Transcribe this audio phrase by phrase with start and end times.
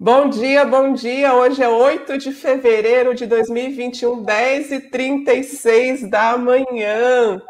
[0.00, 1.34] Bom dia, bom dia.
[1.34, 7.42] Hoje é 8 de fevereiro de 2021, 10 e 36 da manhã.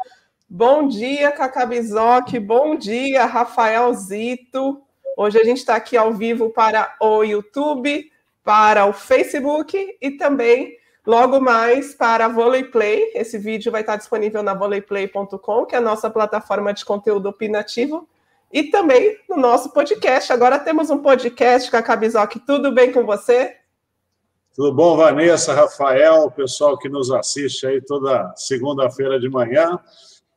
[0.49, 2.39] Bom dia, Cacá Bizoc.
[2.39, 4.81] Bom dia, Rafael Zito.
[5.15, 8.11] Hoje a gente está aqui ao vivo para o YouTube,
[8.43, 10.75] para o Facebook e também
[11.05, 13.11] logo mais para a Volleyplay.
[13.13, 18.09] Esse vídeo vai estar disponível na volleyplay.com, que é a nossa plataforma de conteúdo opinativo
[18.51, 20.33] e também no nosso podcast.
[20.33, 22.39] Agora temos um podcast, Cacá Bizoc.
[22.45, 23.55] Tudo bem com você?
[24.55, 29.79] Tudo bom, Vanessa, Rafael, pessoal que nos assiste aí toda segunda-feira de manhã.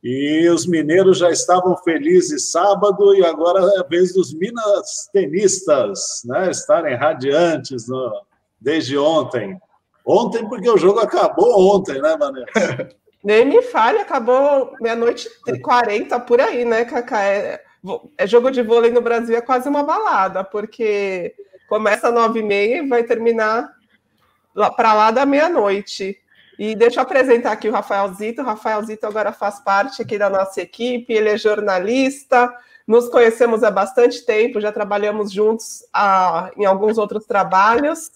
[0.02, 6.22] E os mineiros já estavam felizes sábado e agora é a vez dos minas tenistas,
[6.24, 8.12] né, estarem radiantes no,
[8.60, 9.58] desde ontem.
[10.04, 12.88] Ontem, porque o jogo acabou ontem, né, Vanessa?
[13.22, 17.22] Nem me fale, acabou meia-noite e 40 por aí, né, Cacá?
[17.22, 17.62] É
[18.26, 21.34] jogo de vôlei no Brasil é quase uma balada, porque
[21.68, 23.72] começa às nove e meia e vai terminar
[24.76, 26.18] para lá da meia-noite.
[26.58, 28.42] E deixa eu apresentar aqui o Rafael Zito.
[28.42, 32.52] O Rafael Zito agora faz parte aqui da nossa equipe, ele é jornalista,
[32.86, 38.12] nos conhecemos há bastante tempo, já trabalhamos juntos ah, em alguns outros trabalhos.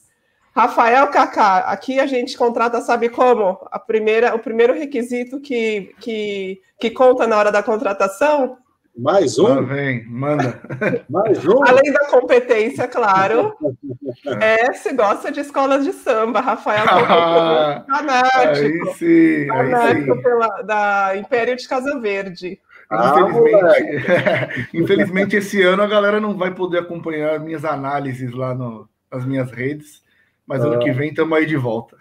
[0.54, 3.58] Rafael Kaká, aqui a gente contrata, sabe como?
[3.70, 8.56] A primeira, o primeiro requisito que, que, que conta na hora da contratação
[8.96, 9.46] mais um?
[9.46, 10.60] Ah, vem, manda.
[11.08, 11.62] Mais um?
[11.64, 13.54] Além da competência, claro.
[14.40, 16.86] é, se gosta de escolas de samba, Rafael.
[17.08, 18.88] Ah, fanático.
[18.88, 20.22] Aí sim, fanático aí sim.
[20.22, 22.58] Pela, da Império de Casa Verde.
[22.90, 28.88] Infelizmente, ah, infelizmente, esse ano a galera não vai poder acompanhar minhas análises lá no,
[29.12, 30.02] nas minhas redes,
[30.46, 30.68] mas ah.
[30.68, 31.96] ano que vem estamos aí de volta.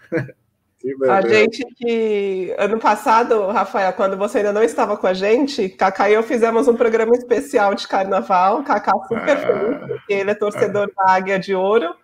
[1.08, 6.08] A gente que ano passado, Rafael, quando você ainda não estava com a gente, Cacá
[6.08, 8.62] e eu fizemos um programa especial de carnaval.
[8.62, 11.94] Cacá super ah, feliz, porque ele é torcedor ah, da Águia de Ouro.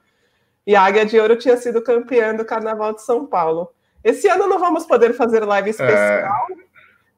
[0.67, 3.71] E a Águia de Ouro tinha sido campeã do Carnaval de São Paulo.
[4.03, 5.99] Esse ano não vamos poder fazer live especial,
[6.51, 6.55] é...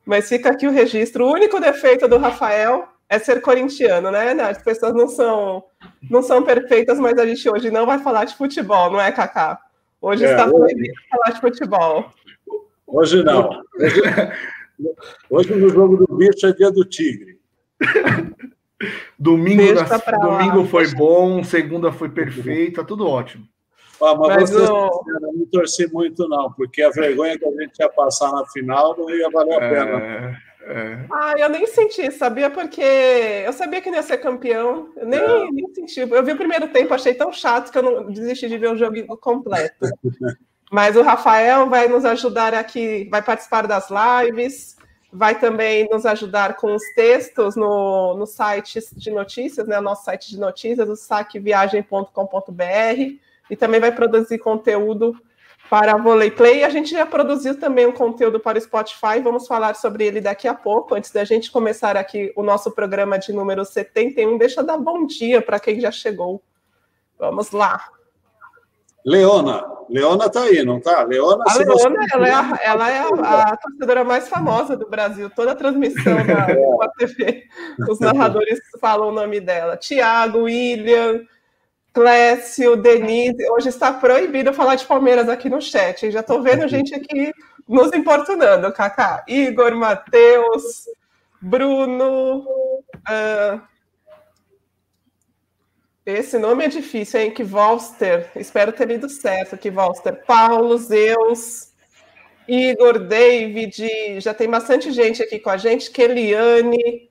[0.04, 1.26] mas fica aqui o registro.
[1.26, 4.32] O único defeito do Rafael é ser corintiano, né?
[4.32, 5.64] As pessoas não são,
[6.10, 9.58] não são perfeitas, mas a gente hoje não vai falar de futebol, não é, Cacá?
[10.04, 12.12] Hoje é, está proibido falar de futebol.
[12.86, 13.48] Hoje não.
[13.80, 14.02] Hoje,
[15.30, 17.40] hoje, no jogo do bicho é dia do tigre.
[19.18, 23.48] domingo, na, domingo foi bom, segunda foi perfeita, tudo ótimo.
[23.98, 25.04] Ah, mas, mas você o...
[25.32, 29.08] não torci muito, não, porque a vergonha que a gente ia passar na final não
[29.08, 29.98] ia valer a é, pena.
[30.02, 30.36] É...
[31.12, 32.50] Ah, eu nem senti, sabia?
[32.50, 34.88] Porque eu sabia que não ia ser campeão.
[34.96, 35.50] Eu nem, é.
[35.50, 36.00] nem senti.
[36.00, 38.76] Eu vi o primeiro tempo, achei tão chato que eu não desisti de ver o
[38.76, 39.74] jogo completo.
[40.70, 44.76] Mas o Rafael vai nos ajudar aqui, vai participar das lives,
[45.12, 49.78] vai também nos ajudar com os textos no, no site de notícias, né?
[49.78, 52.10] O nosso site de notícias, o saqueviagem.com.br,
[53.50, 55.16] e também vai produzir conteúdo
[55.68, 56.64] para a Volley Play.
[56.64, 60.46] A gente já produziu também um conteúdo para o Spotify, vamos falar sobre ele daqui
[60.46, 60.94] a pouco.
[60.94, 65.06] Antes da gente começar aqui o nosso programa de número 71, deixa eu dar bom
[65.06, 66.42] dia para quem já chegou.
[67.18, 67.88] Vamos lá.
[69.06, 71.02] Leona, Leona está aí, não está?
[71.02, 75.28] Leona, a Leona, ela é, a, ela é a, a, torcedora mais famosa do Brasil.
[75.28, 77.44] Toda a transmissão da, da TV,
[77.86, 79.76] os narradores falam o nome dela.
[79.76, 81.20] Tiago, William,
[81.94, 86.10] Clécio, Denise, hoje está proibido falar de Palmeiras aqui no chat.
[86.10, 87.32] Já estou vendo gente aqui
[87.68, 89.24] nos importunando, Kaká.
[89.28, 90.88] Igor, Matheus,
[91.40, 92.40] Bruno.
[93.08, 93.60] Uh...
[96.04, 97.30] Esse nome é difícil, hein?
[97.30, 98.28] Que Volster.
[98.34, 99.56] Espero ter lido certo.
[99.56, 100.22] Que Volster.
[100.26, 101.72] Paulo, Zeus,
[102.48, 104.20] Igor, David.
[104.20, 105.92] Já tem bastante gente aqui com a gente.
[105.92, 107.08] Keliane,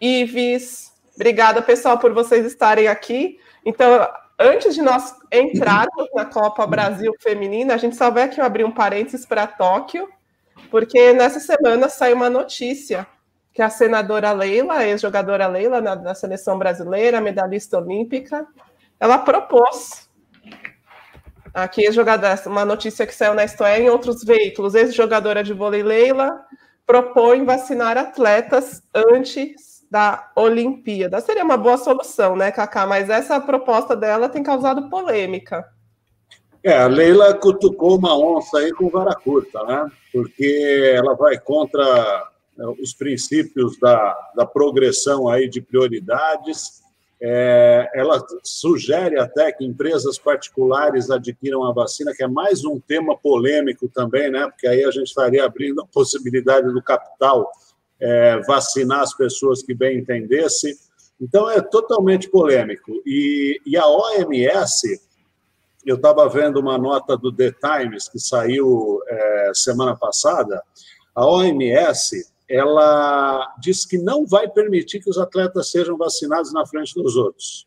[0.00, 0.92] Ives.
[1.16, 3.38] Obrigada, pessoal, por vocês estarem aqui.
[3.64, 4.08] Então,
[4.38, 8.72] antes de nós entrarmos na Copa Brasil Feminina, a gente só vai aqui abrir um
[8.72, 10.08] parênteses para Tóquio,
[10.70, 13.06] porque nessa semana saiu uma notícia
[13.52, 18.46] que a senadora Leila, ex-jogadora Leila na, na, seleção brasileira, medalhista olímpica,
[18.98, 20.10] ela propôs.
[21.52, 26.40] Aqui jogadora, uma notícia que saiu na História em outros veículos, ex-jogadora de vôlei Leila
[26.86, 31.20] propõe vacinar atletas antes da Olimpíada.
[31.20, 32.86] Seria uma boa solução, né, Cacá?
[32.86, 35.68] Mas essa proposta dela tem causado polêmica.
[36.64, 39.86] É, a Leila cutucou uma onça aí com vara curta, né?
[40.10, 41.84] Porque ela vai contra
[42.58, 46.80] é, os princípios da, da progressão aí de prioridades.
[47.20, 53.14] É, ela sugere até que empresas particulares adquiram a vacina, que é mais um tema
[53.14, 54.46] polêmico também, né?
[54.46, 57.52] Porque aí a gente estaria abrindo a possibilidade do capital
[58.02, 60.76] é, vacinar as pessoas que bem entendesse.
[61.20, 62.90] Então é totalmente polêmico.
[63.06, 65.00] E, e a OMS,
[65.86, 70.62] eu estava vendo uma nota do The Times que saiu é, semana passada,
[71.14, 76.94] a OMS ela diz que não vai permitir que os atletas sejam vacinados na frente
[76.94, 77.66] dos outros,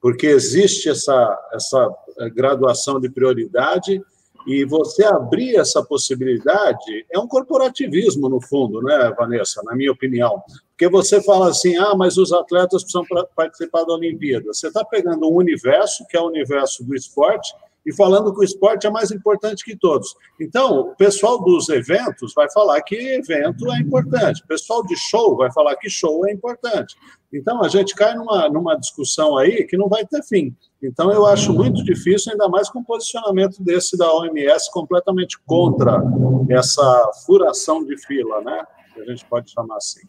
[0.00, 1.88] porque existe essa, essa
[2.18, 4.02] eh, graduação de prioridade
[4.46, 9.62] e você abrir essa possibilidade é um corporativismo, no fundo, né, Vanessa?
[9.64, 10.42] Na minha opinião.
[10.70, 13.04] Porque você fala assim, ah, mas os atletas precisam
[13.34, 14.46] participar da Olimpíada.
[14.52, 17.54] Você está pegando um universo, que é o universo do esporte,
[17.86, 20.14] e falando que o esporte é mais importante que todos.
[20.40, 25.36] Então, o pessoal dos eventos vai falar que evento é importante, o pessoal de show
[25.36, 26.96] vai falar que show é importante.
[27.32, 30.54] Então, a gente cai numa, numa discussão aí que não vai ter fim.
[30.86, 36.02] Então, eu acho muito difícil, ainda mais com o posicionamento desse da OMS completamente contra
[36.48, 38.64] essa furação de fila, né?
[38.92, 40.02] Que a gente pode chamar assim.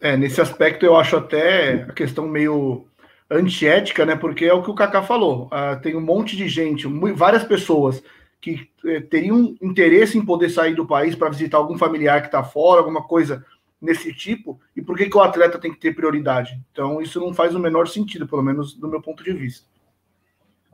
[0.00, 2.86] É, nesse aspecto eu acho até a questão meio
[3.30, 4.16] antiética, né?
[4.16, 5.46] Porque é o que o Kaká falou.
[5.46, 8.02] Uh, tem um monte de gente, várias pessoas
[8.44, 12.44] que eh, teriam interesse em poder sair do país para visitar algum familiar que está
[12.44, 13.42] fora, alguma coisa
[13.84, 14.58] nesse tipo.
[14.74, 16.58] E por que, que o atleta tem que ter prioridade?
[16.72, 19.66] Então, isso não faz o menor sentido, pelo menos do meu ponto de vista.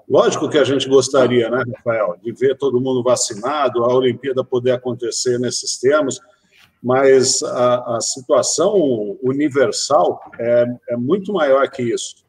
[0.09, 4.73] Lógico que a gente gostaria, né, Rafael, de ver todo mundo vacinado, a Olimpíada poder
[4.73, 6.21] acontecer nesses termos,
[6.83, 12.25] mas a, a situação universal é, é muito maior que isso.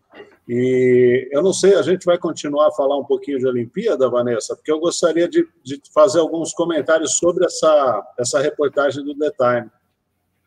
[0.48, 4.56] E eu não sei, a gente vai continuar a falar um pouquinho de Olimpíada, Vanessa,
[4.56, 9.72] porque eu gostaria de, de fazer alguns comentários sobre essa, essa reportagem do The, Time,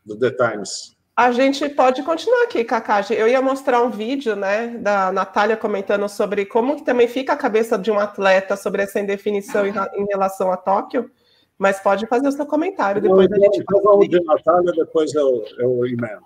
[0.05, 0.95] do The Times.
[1.15, 2.99] A gente pode continuar aqui, Cacá.
[3.09, 7.37] Eu ia mostrar um vídeo, né, da Natália comentando sobre como que também fica a
[7.37, 11.09] cabeça de um atleta sobre essa indefinição em, relação a Tóquio,
[11.57, 13.61] mas pode fazer o seu comentário depois da gente.
[13.61, 16.25] Então, vamos de Natália, depois eu, eu emendo.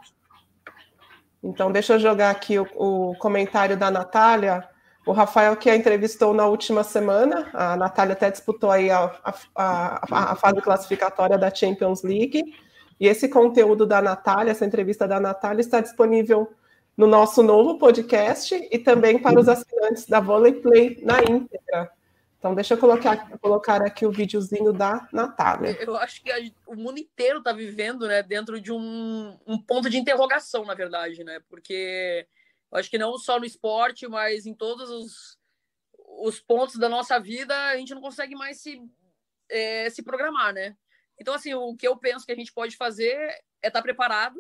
[1.43, 4.67] Então, deixa eu jogar aqui o, o, comentário da Natália.
[5.05, 9.33] O Rafael, que a entrevistou na última semana, a Natália até disputou aí a, a,
[9.55, 12.43] a, a fase classificatória da Champions League.
[12.99, 16.53] E esse conteúdo da Natália, essa entrevista da Natália, está disponível
[16.97, 21.89] no nosso novo podcast e também para os assinantes da Volley Play na íntegra.
[22.37, 25.77] Então, deixa eu colocar, colocar aqui o videozinho da Natália.
[25.81, 29.89] Eu acho que a, o mundo inteiro está vivendo né, dentro de um, um ponto
[29.89, 31.41] de interrogação, na verdade, né?
[31.49, 32.25] Porque
[32.71, 35.37] eu acho que não só no esporte, mas em todos os,
[36.21, 38.81] os pontos da nossa vida, a gente não consegue mais se,
[39.49, 40.77] é, se programar, né?
[41.19, 43.13] Então, assim, o que eu penso que a gente pode fazer
[43.61, 44.39] é estar tá preparado,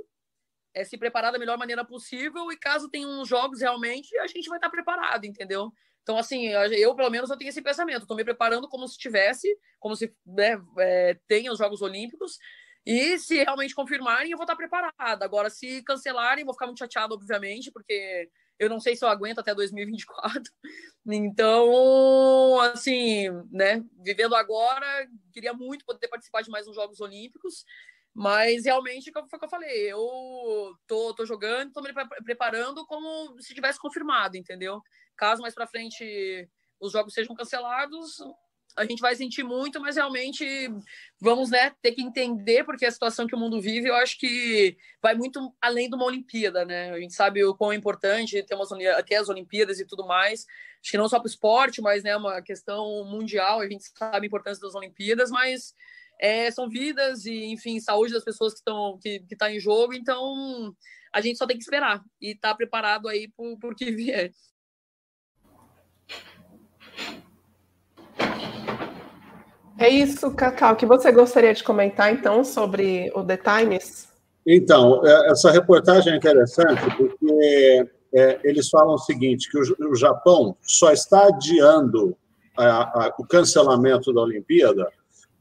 [0.73, 4.47] é se preparar da melhor maneira possível, e caso tenha uns jogos realmente, a gente
[4.47, 5.71] vai estar tá preparado, entendeu?
[6.03, 8.01] Então, assim, eu, pelo menos, eu tenho esse pensamento.
[8.01, 9.47] Estou me preparando como se tivesse,
[9.79, 12.39] como se né, é, tenha os Jogos Olímpicos.
[12.83, 15.23] E se realmente confirmarem, eu vou estar preparada.
[15.23, 18.27] Agora, se cancelarem, vou ficar muito chateado, obviamente, porque
[18.59, 20.43] eu não sei se eu aguento até 2024.
[21.11, 24.85] Então, assim, né, vivendo agora,
[25.33, 27.65] queria muito poder participar de mais uns Jogos Olímpicos.
[28.13, 31.91] Mas realmente, foi o que eu falei, eu tô, tô jogando, tô me
[32.23, 34.81] preparando como se tivesse confirmado, entendeu?
[35.15, 36.47] Caso mais para frente
[36.79, 38.17] os jogos sejam cancelados,
[38.77, 40.45] a gente vai sentir muito, mas realmente
[41.19, 44.77] vamos né, ter que entender, porque a situação que o mundo vive, eu acho que
[45.01, 46.91] vai muito além de uma Olimpíada, né?
[46.91, 50.45] A gente sabe o quão importante ter umas, até as Olimpíadas e tudo mais.
[50.81, 54.25] Acho que não só para o esporte, mas né, uma questão mundial, a gente sabe
[54.25, 55.73] a importância das Olimpíadas, mas
[56.19, 59.93] é, são vidas e, enfim, saúde das pessoas que estão que, que tá em jogo,
[59.93, 60.73] então
[61.13, 64.31] a gente só tem que esperar e estar tá preparado aí por, por que vier.
[69.79, 74.09] É isso, Cacau, que você gostaria de comentar, então, sobre o The Times?
[74.45, 79.95] Então, é, essa reportagem é interessante porque é, eles falam o seguinte, que o, o
[79.95, 82.13] Japão só está adiando
[82.57, 84.85] a, a, o cancelamento da Olimpíada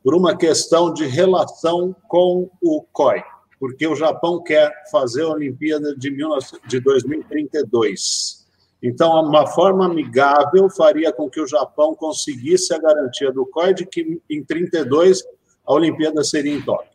[0.04, 3.25] por uma questão de relação com o COI,
[3.59, 8.38] porque o Japão quer fazer a Olimpíada de, 19, de 2032.
[8.82, 14.20] Então, uma forma amigável faria com que o Japão conseguisse a garantia do COI que
[14.30, 15.25] em 32
[15.66, 16.90] a Olimpíada seria em Tóquio.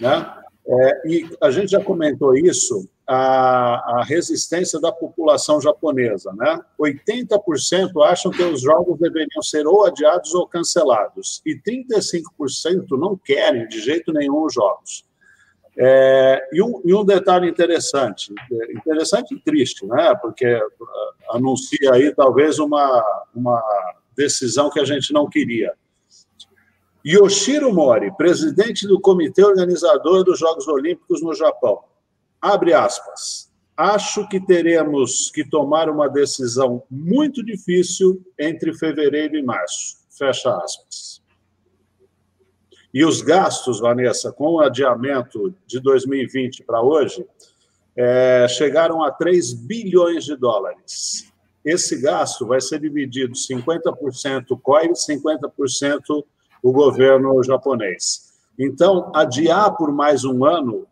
[0.00, 0.34] Né?
[0.68, 6.32] É, e a gente já comentou isso, a, a, resistência da população japonesa.
[6.32, 6.60] Né?
[6.80, 13.68] 80% acham que os jogos deveriam ser ou adiados ou cancelados, e 35% não querem
[13.68, 15.04] de jeito nenhum os jogos.
[15.78, 20.14] É, e, um, e, um, detalhe interessante, é, interessante e triste, né?
[20.22, 23.04] Porque uh, anuncia aí talvez uma,
[23.34, 23.62] uma
[24.16, 25.74] decisão que a gente não queria.
[27.06, 31.84] Yoshiro Mori, presidente do comitê organizador dos Jogos Olímpicos no Japão,
[32.40, 33.52] abre aspas.
[33.76, 39.98] acho que teremos que tomar uma decisão muito difícil entre fevereiro e março.
[40.08, 41.22] Fecha aspas.
[42.92, 47.26] E os gastos, Vanessa, com o adiamento de 2020 para hoje,
[47.96, 51.32] é, chegaram a 3 bilhões de dólares.
[51.64, 56.24] Esse gasto vai ser dividido 50% COI e 50%
[56.62, 58.32] o governo japonês.
[58.58, 60.86] Então, adiar por mais um ano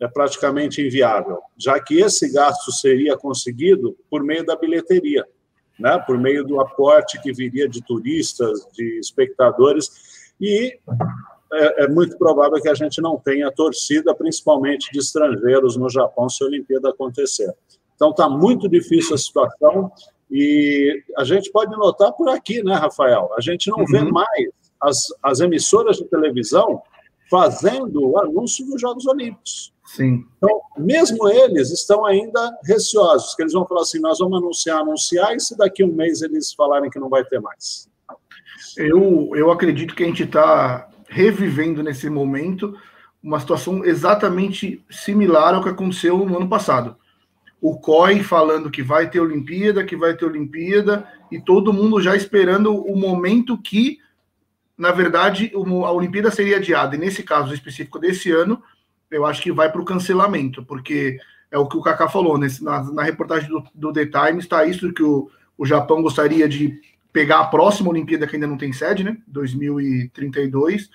[0.00, 5.24] é praticamente inviável, já que esse gasto seria conseguido por meio da bilheteria,
[5.78, 5.98] né?
[5.98, 9.90] por meio do aporte que viria de turistas, de espectadores,
[10.40, 10.78] e
[11.52, 16.28] é, é muito provável que a gente não tenha torcida, principalmente de estrangeiros no Japão,
[16.28, 17.52] se a Olimpíada acontecer.
[17.94, 19.90] Então, está muito difícil a situação,
[20.30, 23.30] e a gente pode notar por aqui, né, Rafael?
[23.36, 23.86] A gente não uhum.
[23.86, 24.50] vê mais
[24.80, 26.82] as, as emissoras de televisão
[27.30, 29.72] fazendo o anúncio dos Jogos Olímpicos.
[29.84, 30.24] Sim.
[30.36, 35.34] Então, mesmo eles estão ainda receosos, que eles vão falar assim, nós vamos anunciar, anunciar,
[35.34, 37.88] e se daqui a um mês eles falarem que não vai ter mais?
[38.76, 42.76] Eu, eu acredito que a gente está revivendo nesse momento
[43.22, 46.96] uma situação exatamente similar ao que aconteceu no ano passado.
[47.60, 52.14] O COI falando que vai ter Olimpíada, que vai ter Olimpíada, e todo mundo já
[52.14, 53.98] esperando o momento que,
[54.76, 56.94] na verdade, a Olimpíada seria adiada.
[56.94, 58.62] E nesse caso específico desse ano,
[59.10, 61.18] eu acho que vai para o cancelamento, porque
[61.50, 64.64] é o que o Kaká falou, nesse, na, na, reportagem do, do The Times está
[64.64, 66.80] isso que o, o Japão gostaria de
[67.12, 69.16] pegar a próxima Olimpíada que ainda não tem sede, né?
[69.26, 70.90] 2032.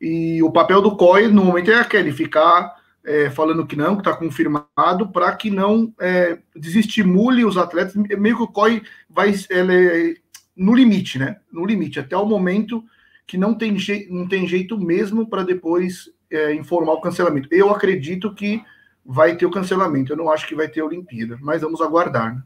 [0.00, 4.00] E o papel do COI no momento é aquele, ficar é, falando que não, que
[4.00, 7.94] está confirmado, para que não é, desestimule os atletas.
[7.94, 10.14] Meio que o COI vai é,
[10.56, 11.36] no limite, né?
[11.52, 12.82] No limite, até o momento
[13.26, 13.76] que não tem,
[14.10, 17.48] não tem jeito mesmo para depois é, informar o cancelamento.
[17.50, 18.62] Eu acredito que
[19.04, 20.12] vai ter o cancelamento.
[20.12, 22.34] Eu não acho que vai ter a Olimpíada, mas vamos aguardar.
[22.34, 22.42] Né?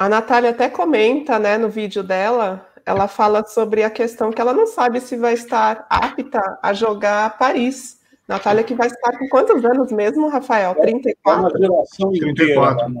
[0.00, 4.54] A Natália até comenta, né, no vídeo dela, ela fala sobre a questão que ela
[4.54, 8.00] não sabe se vai estar apta a jogar Paris.
[8.26, 10.74] Natália que vai estar com quantos anos mesmo, Rafael?
[10.74, 11.20] 34?
[11.30, 12.34] É uma geração inteira.
[12.34, 12.88] 34.
[12.88, 13.00] Né?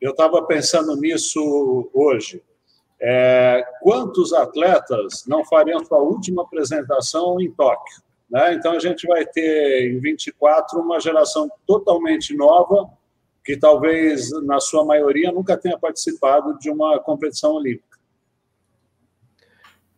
[0.00, 2.42] Eu estava pensando nisso hoje.
[3.00, 8.02] É, quantos atletas não fariam sua última apresentação em Tóquio?
[8.28, 8.54] Né?
[8.54, 12.90] Então, a gente vai ter em 24 uma geração totalmente nova,
[13.44, 17.98] que talvez, na sua maioria, nunca tenha participado de uma competição olímpica.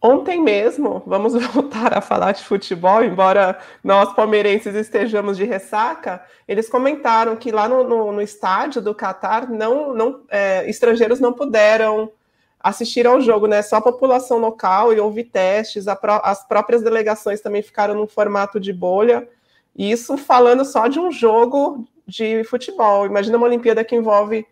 [0.03, 6.69] Ontem mesmo, vamos voltar a falar de futebol, embora nós palmeirenses estejamos de ressaca, eles
[6.69, 12.11] comentaram que lá no, no, no estádio do Catar, não, não, é, estrangeiros não puderam
[12.59, 13.63] assistir ao jogo, né?
[13.63, 18.73] Só a população local e houve testes, as próprias delegações também ficaram num formato de
[18.73, 19.29] bolha.
[19.75, 23.07] Isso falando só de um jogo de futebol.
[23.07, 24.47] Imagina uma Olimpíada que envolve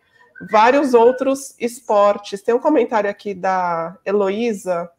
[0.50, 2.42] vários outros esportes.
[2.42, 4.90] Tem um comentário aqui da Heloísa,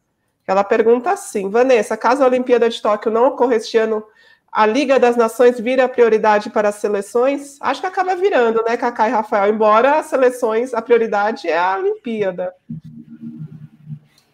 [0.46, 4.04] ela pergunta assim: Vanessa, caso a Olimpíada de Tóquio não ocorra este ano,
[4.50, 7.58] a Liga das Nações vira prioridade para as seleções?
[7.60, 9.52] Acho que acaba virando, né, Cacá e Rafael?
[9.52, 12.54] Embora as seleções, a prioridade é a Olimpíada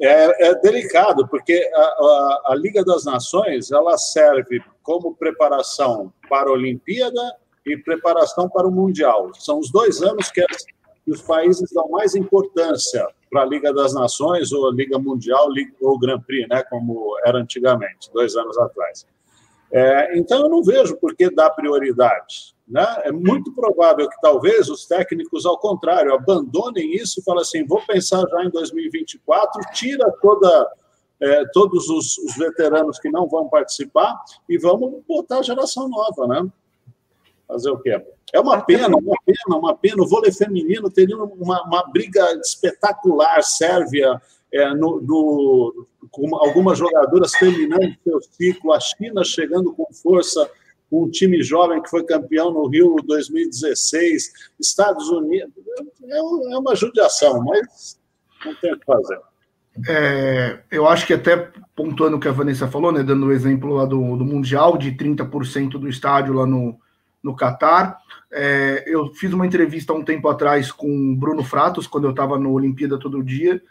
[0.03, 6.51] é, é delicado, porque a, a, a, Liga das Nações ela serve como preparação para
[6.51, 7.21] a Olimpíada
[7.67, 9.31] e preparação para o Mundial.
[9.35, 10.65] São os dois anos que, as,
[11.05, 15.49] que os países dão mais importância para a Liga das Nações, ou a Liga Mundial,
[15.81, 19.07] ou Grand Prix, né, como era antigamente, dois anos atrás.
[19.73, 22.55] É, então, eu não vejo por que dar prioridade.
[22.69, 22.87] Né?
[23.05, 27.81] É muito provável que talvez os técnicos, ao contrário, abandonem isso e falem assim: vou
[27.87, 30.71] pensar já em 2024, tira toda,
[31.21, 34.15] é, todos os, os, veteranos que não vão participar
[34.49, 36.27] e vamos botar a geração nova.
[36.27, 36.49] Né?
[37.53, 38.03] Fazer o quê?
[38.33, 40.03] É uma pena, uma pena, uma pena.
[40.03, 47.33] O vôlei feminino teria uma, uma briga espetacular, Sérvia, é, no, no, com algumas jogadoras
[47.33, 50.51] terminando seu ciclo, a China chegando com força,
[50.91, 55.53] um time jovem que foi campeão no Rio 2016, Estados Unidos,
[56.05, 57.99] é, é uma judiação, mas
[58.45, 59.21] não tem o que fazer.
[59.89, 63.75] É, eu acho que até pontuando o que a Vanessa falou, né, dando o exemplo
[63.75, 66.79] lá do, do Mundial, de 30% do estádio lá no,
[67.23, 67.99] no Catar.
[68.31, 72.11] É, eu fiz uma entrevista há um tempo atrás com o Bruno Fratos, quando eu
[72.11, 73.63] estava no Olimpíada Todo Dia,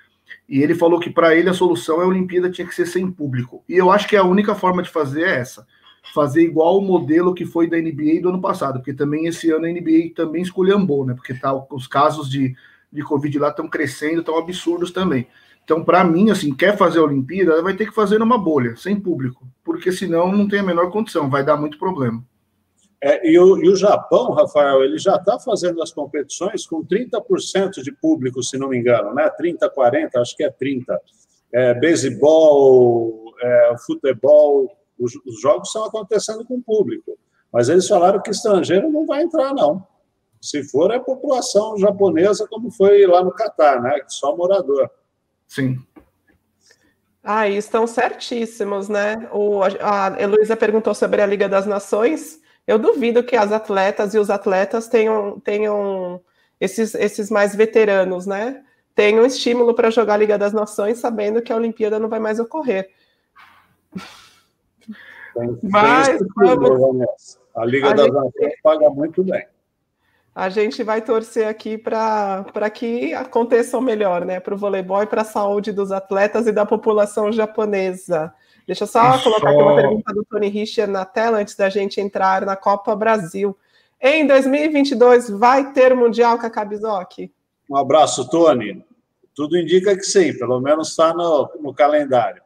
[0.48, 3.10] e ele falou que para ele a solução é a Olimpíada tinha que ser sem
[3.10, 3.63] público.
[3.67, 5.65] E eu acho que a única forma de fazer é essa.
[6.13, 9.65] Fazer igual o modelo que foi da NBA do ano passado, porque também esse ano
[9.65, 11.13] a NBA também esculhambou, né?
[11.13, 12.55] Porque tá, os casos de,
[12.91, 15.27] de Covid lá estão crescendo, estão absurdos também.
[15.63, 19.00] Então, para mim, assim, quer fazer a Olimpíada, vai ter que fazer numa bolha, sem
[19.00, 22.24] público, porque senão não tem a menor condição, vai dar muito problema.
[23.03, 27.81] É, e, o, e, o, Japão, Rafael, ele já está fazendo as competições com 30%
[27.81, 29.27] de público, se não me engano, né?
[29.29, 31.01] 30, 40, acho que é 30.
[31.51, 37.17] É, beisebol, é, futebol, os, os jogos estão acontecendo com público.
[37.51, 39.86] Mas eles falaram que estrangeiro não vai entrar, não.
[40.39, 44.00] Se for, é a população japonesa, como foi lá no Catar, né?
[44.08, 44.89] Só morador.
[45.48, 45.75] Sim.
[47.24, 49.29] Ah, estão certíssimos, né?
[49.31, 52.40] O, a Heloísa perguntou sobre a Liga das Nações.
[52.71, 56.21] Eu duvido que as atletas e os atletas tenham, tenham
[56.57, 58.63] esses, esses mais veteranos, né?
[58.95, 62.39] Tenham estímulo para jogar a Liga das Nações, sabendo que a Olimpíada não vai mais
[62.39, 62.89] ocorrer.
[65.63, 67.37] Mas vamos...
[67.53, 68.15] A Liga a das gente...
[68.15, 69.45] Nações paga muito bem.
[70.33, 74.39] A gente vai torcer aqui para que aconteça o melhor, né?
[74.39, 78.33] Para o voleibol e para a saúde dos atletas e da população japonesa.
[78.65, 79.25] Deixa eu só Isso.
[79.25, 82.95] colocar aqui uma pergunta do Tony Richter na tela antes da gente entrar na Copa
[82.95, 83.57] Brasil.
[84.00, 87.29] Em 2022, vai ter Mundial, Kakabizok?
[87.69, 88.85] Um abraço, Tony.
[89.35, 92.41] Tudo indica que sim, pelo menos está no, no calendário.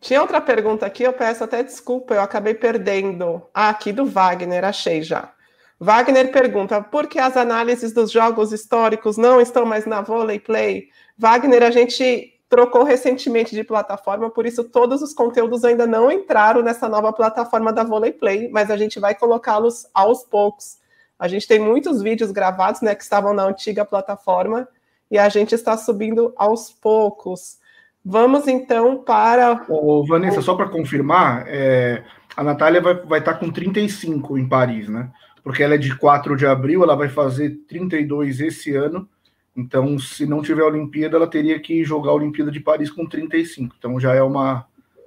[0.00, 3.42] Tinha outra pergunta aqui, eu peço até desculpa, eu acabei perdendo.
[3.52, 5.32] Ah, aqui do Wagner, achei já.
[5.80, 10.88] Wagner pergunta: por que as análises dos jogos históricos não estão mais na Volley Play?
[11.16, 16.62] Wagner, a gente trocou recentemente de plataforma, por isso todos os conteúdos ainda não entraram
[16.62, 20.78] nessa nova plataforma da Volley Play, mas a gente vai colocá-los aos poucos.
[21.18, 24.66] A gente tem muitos vídeos gravados, né, que estavam na antiga plataforma
[25.10, 27.58] e a gente está subindo aos poucos.
[28.04, 29.66] Vamos então para.
[29.68, 32.02] Ô, Vanessa, só para confirmar, é,
[32.36, 35.10] a Natália vai, vai estar tá com 35 em Paris, né?
[35.42, 39.08] Porque ela é de 4 de abril, ela vai fazer 32 esse ano.
[39.56, 43.74] Então, se não tiver Olimpíada, ela teria que jogar a Olimpíada de Paris com 35.
[43.76, 44.66] Então, já é uma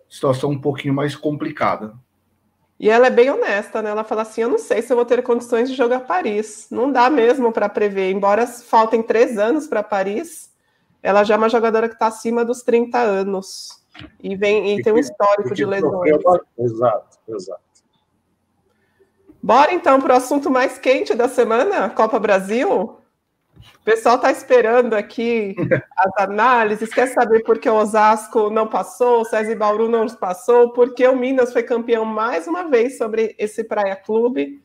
[0.09, 1.93] situação um pouquinho mais complicada.
[2.81, 3.91] E ela é bem honesta, né?
[3.91, 6.67] Ela fala assim: Eu não sei se eu vou ter condições de jogar Paris.
[6.71, 8.11] Não dá mesmo para prever.
[8.11, 10.51] Embora faltem três anos para Paris,
[11.01, 13.81] ela já é uma jogadora que está acima dos 30 anos.
[14.21, 16.11] E, vem, e tem um histórico de lesões.
[16.57, 17.61] Exato, exato.
[19.43, 22.69] Bora então para o assunto mais quente da semana, Copa Brasil.
[22.69, 25.55] O pessoal está esperando aqui
[25.97, 30.69] as análises, quer saber por que o Osasco não passou, o César Bauru não passou,
[30.69, 34.61] porque o Minas foi campeão mais uma vez sobre esse Praia Clube.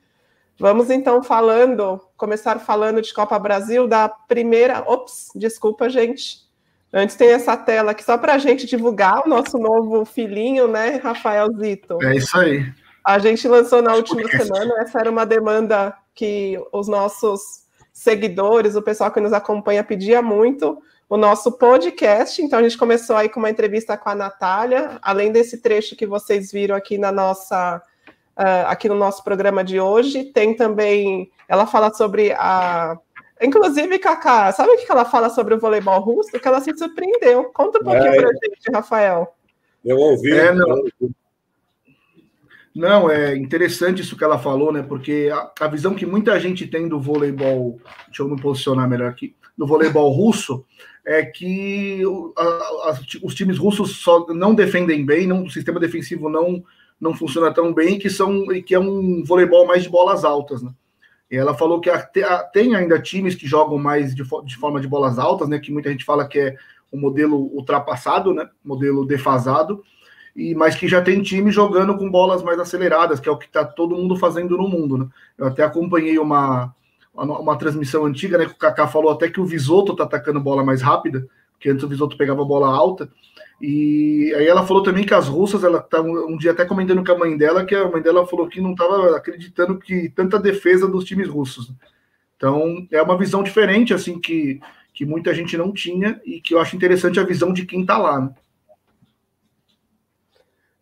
[0.59, 4.81] Vamos então falando, começar falando de Copa Brasil, da primeira.
[4.87, 6.47] Ops, desculpa, gente.
[6.93, 11.01] Antes tem essa tela aqui só para a gente divulgar o nosso novo filhinho, né,
[11.03, 11.99] Rafael Zito?
[12.03, 12.73] É isso aí.
[13.07, 17.40] A gente lançou na última semana, essa era uma demanda que os nossos
[17.92, 22.42] seguidores, o pessoal que nos acompanha pedia muito, o nosso podcast.
[22.42, 26.05] Então a gente começou aí com uma entrevista com a Natália, além desse trecho que
[26.05, 27.81] vocês viram aqui na nossa
[28.37, 30.25] uh, aqui no nosso programa de hoje.
[30.25, 32.99] Tem também, ela fala sobre a
[33.40, 36.33] Inclusive, Cacá, sabe o que ela fala sobre o voleibol russo?
[36.40, 37.45] Que ela se surpreendeu.
[37.53, 39.33] Conta um pouquinho é, pra gente, Rafael.
[39.85, 40.33] Eu ouvi.
[40.33, 40.75] É, não.
[42.77, 44.83] Não, é interessante isso que ela falou, né?
[44.83, 49.09] Porque a, a, visão que muita gente tem do voleibol, deixa eu me posicionar melhor
[49.09, 50.62] aqui, do voleibol russo,
[51.03, 52.03] é que
[52.37, 56.62] a, a, os times russos só não defendem bem, não, o sistema defensivo não,
[57.01, 60.71] não funciona tão bem, que são que é um voleibol mais de bolas altas, né?
[61.31, 61.91] E ela falou que
[62.53, 65.59] tem ainda times que jogam mais de, de forma de bolas altas, né?
[65.59, 66.57] Que muita gente fala que é
[66.93, 68.51] o um modelo ultrapassado, né?
[68.62, 69.83] Modelo defasado
[70.37, 73.46] e mas que já tem time jogando com bolas mais aceleradas, que é o que
[73.46, 74.99] está todo mundo fazendo no mundo.
[74.99, 75.07] Né?
[75.38, 76.75] Eu até acompanhei uma,
[77.14, 78.44] uma, uma, transmissão antiga, né?
[78.44, 81.27] Que o Kaká falou até que o Visoto está atacando bola mais rápida,
[81.59, 83.11] que antes o Visoto pegava bola alta.
[83.59, 87.12] E aí ela falou também que as russas, ela tá um dia até comentando com
[87.12, 90.87] a mãe dela, que a mãe dela falou que não estava acreditando que tanta defesa
[90.87, 91.72] dos times russos.
[92.37, 94.61] Então é uma visão diferente, assim, que,
[94.92, 97.96] que muita gente não tinha e que eu acho interessante a visão de quem está
[97.96, 98.20] lá.
[98.20, 98.31] Né?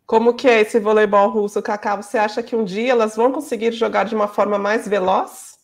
[0.05, 1.95] Como que é esse voleibol russo, Cacá?
[1.95, 5.55] Você acha que um dia elas vão conseguir jogar de uma forma mais veloz?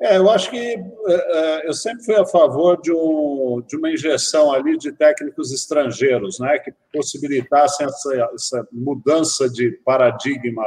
[0.00, 3.90] É, eu acho que é, é, eu sempre fui a favor de, um, de, uma
[3.90, 10.64] injeção ali de técnicos estrangeiros, né, que possibilitassem essa, essa mudança de paradigma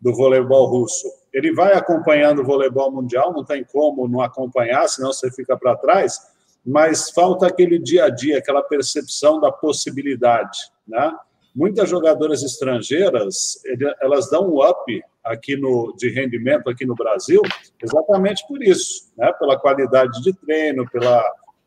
[0.00, 1.06] do voleibol russo.
[1.32, 5.76] Ele vai acompanhando o voleibol mundial, não tem como não acompanhar, senão você fica para
[5.76, 6.18] trás,
[6.64, 11.12] mas falta aquele dia a dia, aquela percepção da possibilidade, né?
[11.54, 13.60] Muitas jogadoras estrangeiras
[14.00, 17.40] elas dão um up aqui no de rendimento aqui no Brasil
[17.82, 21.24] exatamente por isso né pela qualidade de treino pela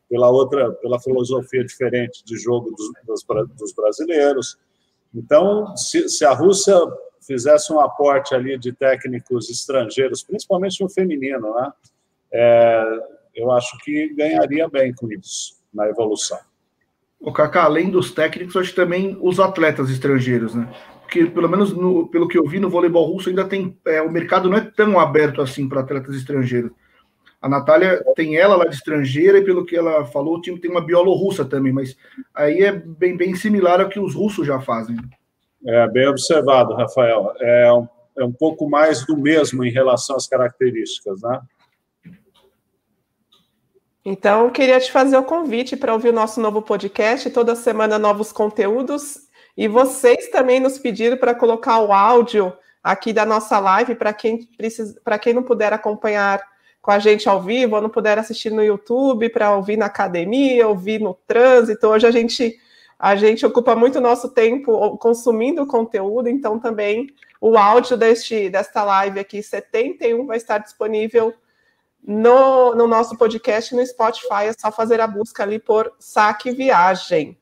[0.10, 4.58] pela outra pela filosofia diferente de jogo dos, dos, dos brasileiros
[5.14, 6.76] Então, se, se a Rússia
[7.22, 11.72] fizesse um aporte ali de técnicos estrangeiros, principalmente no feminino, né?
[12.32, 13.00] É,
[13.36, 16.40] eu acho que ganharia bem com isso na evolução.
[17.20, 20.70] O Kaká, além dos técnicos, acho que também os atletas estrangeiros, né?
[21.02, 23.78] Porque, pelo menos no, pelo que eu vi no voleibol russo, ainda tem.
[23.86, 26.72] É, o mercado não é tão aberto assim para atletas estrangeiros.
[27.42, 30.70] A Natália tem ela lá de estrangeira, e pelo que ela falou, o time tem
[30.70, 31.96] uma bielorrussa também, mas
[32.34, 34.98] aí é bem, bem similar ao que os russos já fazem.
[35.66, 37.32] É bem observado, Rafael.
[37.40, 41.40] É um, é um pouco mais do mesmo em relação às características, né?
[44.10, 48.32] Então, queria te fazer o convite para ouvir o nosso novo podcast, toda semana novos
[48.32, 49.28] conteúdos.
[49.58, 54.46] E vocês também nos pediram para colocar o áudio aqui da nossa live para quem
[54.56, 56.42] precisa, para quem não puder acompanhar
[56.82, 60.66] com a gente ao vivo, ou não puder assistir no YouTube, para ouvir na academia,
[60.66, 61.86] ouvir no trânsito.
[61.88, 62.58] Hoje a gente
[62.98, 67.10] a gente ocupa muito nosso tempo consumindo conteúdo, então também
[67.42, 71.34] o áudio deste, desta live aqui, 71, vai estar disponível
[72.04, 74.46] no, no nosso podcast no Spotify.
[74.48, 77.38] É só fazer a busca ali por Saque Viagem.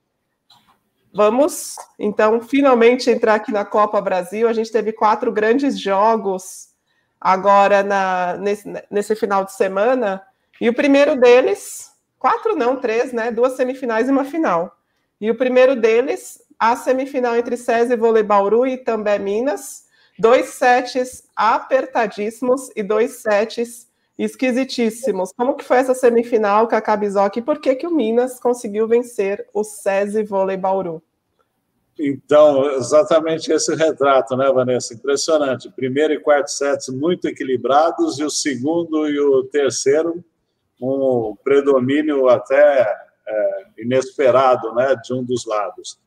[1.13, 4.50] Vamos, então, finalmente entrar aqui na Copa Brasil.
[4.50, 6.76] A gente teve quatro grandes jogos
[7.22, 10.22] agora na, nesse, nesse final de semana.
[10.60, 13.32] E o primeiro deles, quatro não, três, né?
[13.32, 14.78] Duas semifinais e uma final.
[15.22, 19.86] E o primeiro deles, a semifinal entre SESI Vôlei Bauru e também Minas.
[20.20, 23.85] Dois sets apertadíssimos e dois sets
[24.17, 25.32] esquisitíssimos.
[25.34, 29.45] Como que foi essa semifinal, Cacá Bizoc, e por que, que o Minas conseguiu vencer
[29.54, 31.01] o SESI Vôlei Bauru?
[31.97, 34.93] Então, exatamente esse retrato, né, Vanessa?
[34.93, 35.71] Impressionante.
[35.71, 40.23] Primeiro e quarto sets muito equilibrados, e o segundo e o terceiro,
[40.82, 42.86] um predomínio até
[43.28, 45.97] é, inesperado né, de um dos lados.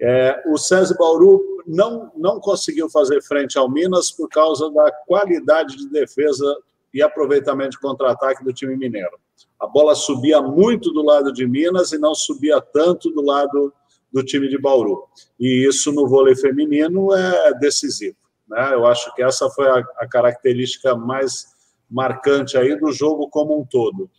[0.00, 5.76] É, o César Bauru não, não conseguiu fazer frente ao Minas por causa da qualidade
[5.76, 6.44] de defesa
[6.92, 9.18] e aproveitamento de contra-ataque do time mineiro.
[9.58, 13.72] A bola subia muito do lado de Minas e não subia tanto do lado
[14.12, 15.08] do time de Bauru.
[15.38, 18.16] E isso no vôlei feminino é decisivo.
[18.48, 18.74] Né?
[18.74, 21.46] Eu acho que essa foi a, a característica mais
[21.90, 24.10] marcante aí do jogo como um todo.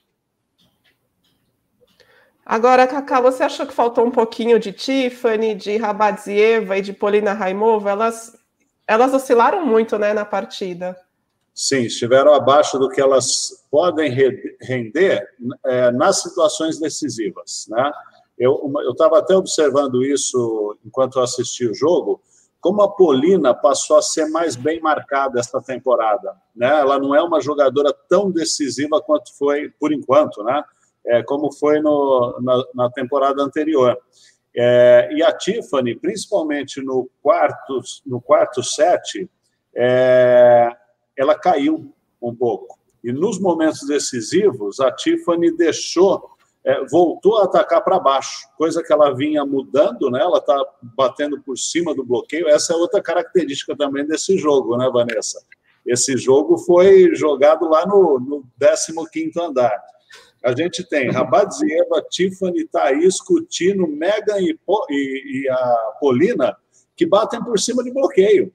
[2.45, 7.31] Agora, Cacá, você achou que faltou um pouquinho de Tiffany, de Rabadzieva e de Polina
[7.31, 7.91] Raimova?
[7.91, 8.38] Elas,
[8.86, 10.97] elas oscilaram muito né, na partida.
[11.54, 14.12] Sim, estiveram abaixo do que elas podem
[14.62, 15.28] render
[15.66, 17.68] é, nas situações decisivas.
[17.70, 17.92] Né?
[18.38, 22.22] Eu estava até observando isso enquanto eu assisti o jogo,
[22.60, 26.36] como a Polina passou a ser mais bem marcada esta temporada.
[26.56, 26.68] Né?
[26.68, 30.63] Ela não é uma jogadora tão decisiva quanto foi, por enquanto, né?
[31.06, 33.98] é, como foi no, na, na temporada anterior.
[34.56, 39.30] É, e a Tiffany, principalmente no quarto, no quarto set,
[39.76, 40.70] é,
[41.17, 42.78] ela caiu um pouco.
[43.04, 46.30] E nos momentos decisivos, a Tiffany deixou,
[46.63, 50.21] é, voltou a atacar para baixo, coisa que ela vinha mudando, né?
[50.21, 50.58] ela está
[50.95, 52.47] batendo por cima do bloqueio.
[52.47, 55.43] Essa é outra característica também desse jogo, né, Vanessa?
[55.86, 58.43] Esse jogo foi jogado lá no, no
[59.12, 59.84] 15 andar.
[60.43, 64.58] A gente tem Rabadzieva, Tiffany, Thaís, Coutinho, Megan e,
[64.89, 66.56] e, e, a Polina,
[66.95, 68.54] que batem por cima de bloqueio.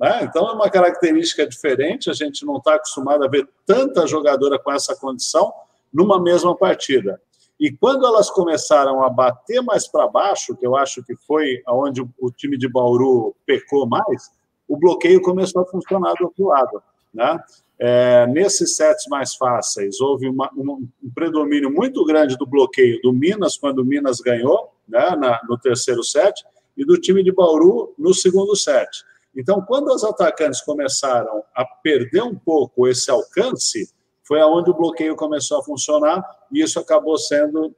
[0.00, 0.24] Né?
[0.24, 4.72] Então, é uma característica diferente, a gente não está acostumado a ver tanta jogadora com
[4.72, 5.52] essa condição
[5.92, 7.20] numa mesma partida.
[7.58, 12.02] E quando elas começaram a bater mais para baixo, que eu acho que foi onde
[12.18, 14.30] o time de Bauru pecou mais,
[14.66, 16.82] o bloqueio começou a funcionar do outro lado.
[17.12, 17.38] Né?
[17.78, 23.12] É, nesses sets mais fáceis, houve uma, um, um, predomínio muito grande do bloqueio do
[23.12, 26.44] Minas, quando o Minas ganhou né, na, no terceiro set,
[26.76, 29.04] e do time de Bauru no segundo set.
[29.36, 33.92] Então, quando os atacantes começaram a perder um pouco esse alcance,
[34.22, 37.74] foi aonde o bloqueio começou a funcionar, e isso acabou sendo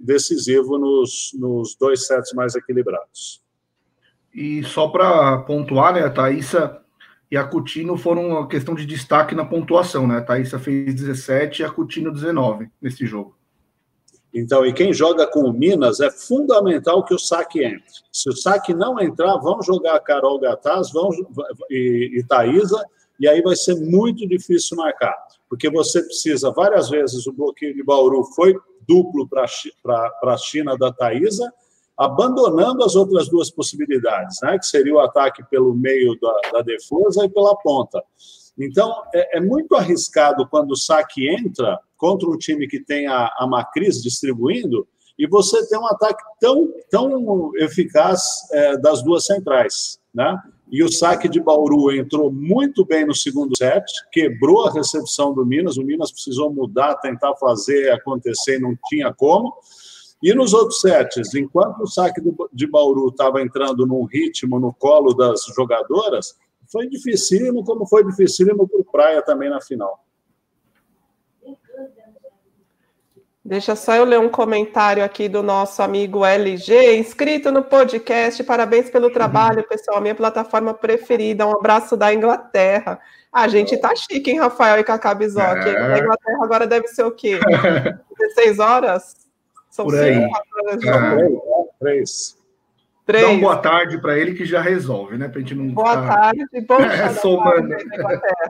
[0.00, 3.42] decisivo nos, nos dois sets mais equilibrados.
[4.34, 6.80] E só para pontuar, né, a Thaisa
[7.30, 10.18] e a Coutinho foram uma questão de destaque na pontuação, né?
[10.18, 13.37] A Thaísa fez 17 e a Coutinho 19 nesse jogo.
[14.32, 17.84] Então, e quem joga com o Minas é fundamental que o saque entre.
[18.12, 21.10] Se o saque não entrar, vão jogar a Carol Gataz vão,
[21.70, 22.84] e, e Thaisa,
[23.18, 25.16] e aí vai ser muito difícil marcar.
[25.48, 28.54] Porque você precisa, várias vezes, o bloqueio de Bauru foi
[28.86, 29.44] duplo para
[30.24, 31.52] a China da Thaisa,
[31.96, 37.24] abandonando as outras duas possibilidades, né, que seria o ataque pelo meio da, da defesa
[37.24, 38.00] e pela ponta.
[38.58, 43.30] Então, é, é, muito arriscado quando o saque entra contra um time que tem a,
[43.38, 44.86] a Macris distribuindo,
[45.18, 50.40] e você tem um ataque tão, tão eficaz é, das duas centrais, né?
[50.70, 55.44] E o saque de Bauru entrou muito bem no segundo set, quebrou a recepção do
[55.44, 55.78] Minas.
[55.78, 59.54] O Minas precisou mudar, tentar fazer acontecer não tinha como.
[60.22, 62.20] E nos outros sets, enquanto o saque
[62.52, 66.34] de Bauru estava entrando num ritmo no colo das jogadoras,
[66.70, 70.04] foi dificílimo, como foi dificílimo para o Praia também na final.
[73.44, 78.44] Deixa só eu ler um comentário aqui do nosso amigo LG, inscrito no podcast.
[78.44, 80.02] Parabéns pelo trabalho, pessoal.
[80.02, 81.46] Minha plataforma preferida.
[81.46, 83.00] Um abraço da Inglaterra.
[83.32, 85.42] A gente tá chique, hein, Rafael e Cacá Bizoc?
[85.42, 85.94] É.
[85.94, 87.40] A Inglaterra agora deve ser o quê?
[88.18, 89.16] 16 horas?
[89.70, 90.14] São Por aí.
[90.14, 90.36] Cinco,
[90.86, 91.78] é.
[91.78, 92.37] Três.
[93.08, 93.24] Três.
[93.24, 95.28] Dá uma boa tarde para ele que já resolve, né?
[95.28, 96.14] Para gente não boa ficar...
[96.14, 97.74] tarde, bom é, somando.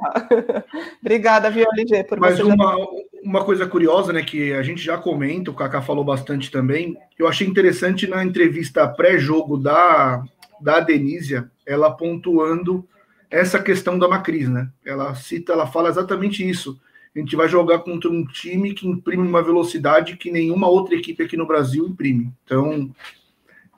[1.00, 2.86] Obrigada, viu, LG, por Mas uma, já...
[3.22, 6.98] uma coisa curiosa, né, que a gente já comenta, o Kaká falou bastante também.
[7.16, 10.24] Eu achei interessante na entrevista pré-jogo da
[10.60, 12.84] da Denísia, ela pontuando
[13.30, 14.68] essa questão da Macris, né?
[14.84, 16.80] Ela cita, ela fala exatamente isso.
[17.14, 21.22] A gente vai jogar contra um time que imprime uma velocidade que nenhuma outra equipe
[21.22, 22.32] aqui no Brasil imprime.
[22.44, 22.90] Então,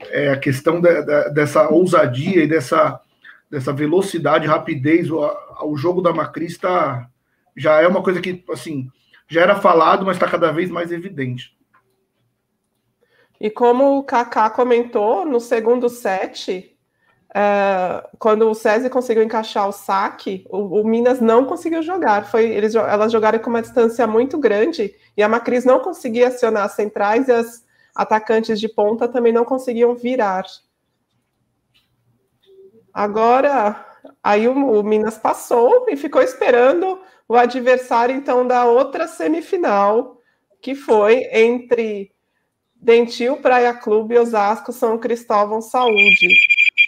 [0.09, 3.01] é, a questão dessa ousadia e dessa,
[3.51, 5.21] dessa velocidade, rapidez, o,
[5.63, 7.09] o jogo da Macris tá,
[7.57, 8.89] já é uma coisa que, assim,
[9.29, 11.57] já era falado, mas está cada vez mais evidente.
[13.41, 16.77] E como o Kaká comentou, no segundo set,
[17.35, 22.27] é, quando o César conseguiu encaixar o saque, o, o, Minas não conseguiu jogar.
[22.27, 26.65] Foi, eles, elas jogaram com uma distância muito grande e a Macris não conseguia acionar
[26.65, 27.65] as centrais e as
[28.01, 30.47] atacantes de ponta também não conseguiam virar.
[32.95, 33.87] Agora,
[34.23, 40.19] aí o, o Minas passou e ficou esperando o adversário, então, da outra semifinal,
[40.63, 42.11] que foi entre
[42.75, 46.29] Dentil, Praia Clube Osasco São Cristóvão Saúde.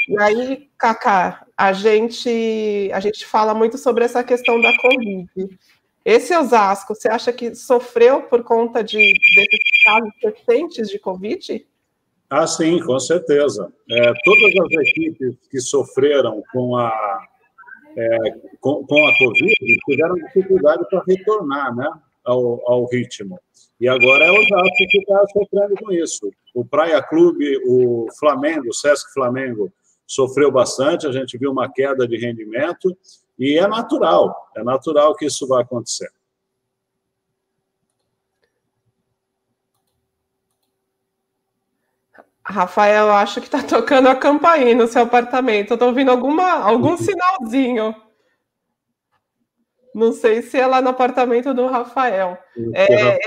[0.09, 5.29] E aí, Kaká, a gente, a gente fala muito sobre essa questão da Covid.
[6.05, 11.67] Esse Osasco, você acha que sofreu por conta de, desses casos recentes de Covid?
[12.29, 13.73] Ah, sim, com certeza.
[13.91, 17.29] É, todas as equipes que sofreram com a,
[17.97, 18.19] é,
[18.61, 19.55] com, com, a Covid
[19.87, 21.89] tiveram dificuldade para retornar né,
[22.25, 23.39] ao, ao, ritmo.
[23.79, 26.33] E agora é o Osasco que está sofrendo com isso.
[26.55, 29.71] O Praia Clube, o Flamengo, o Sesc Flamengo,
[30.07, 32.97] sofreu bastante, a gente viu uma queda de rendimento,
[33.39, 36.11] e é natural, é natural que isso vai acontecer.
[42.45, 45.75] Rafael, acho que está tocando a campainha no seu apartamento.
[45.75, 47.95] Estou ouvindo alguma, algum sinalzinho.
[49.95, 52.39] Não sei se é lá no apartamento do Rafael.
[52.75, 53.19] É,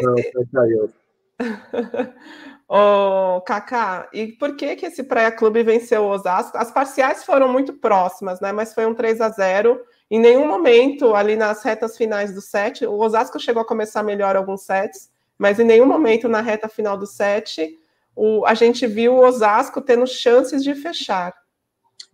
[0.50, 0.94] Rafael esse...
[2.68, 6.58] Ô, Kaká, e por que que esse Praia Clube venceu o Osasco?
[6.58, 8.52] As parciais foram muito próximas, né?
[8.52, 12.86] Mas foi um 3 a 0 em nenhum momento, ali nas retas finais do set,
[12.86, 16.98] o Osasco chegou a começar melhor alguns sets, mas em nenhum momento na reta final
[16.98, 17.78] do set,
[18.15, 21.34] o, a gente viu o Osasco tendo chances de fechar.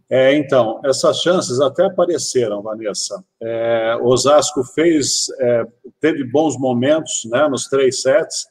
[0.10, 3.24] É, então, essas chances até apareceram, Vanessa.
[3.42, 5.66] É, Osasco fez, é,
[6.02, 8.46] teve bons momentos né, nos três sets,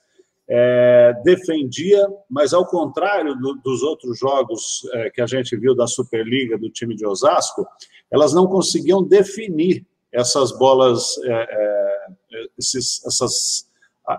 [0.49, 5.87] é, defendia, mas ao contrário do, dos outros jogos é, que a gente viu da
[5.87, 7.67] Superliga do time de Osasco,
[8.11, 13.69] elas não conseguiam definir essas bolas, é, é esses, essas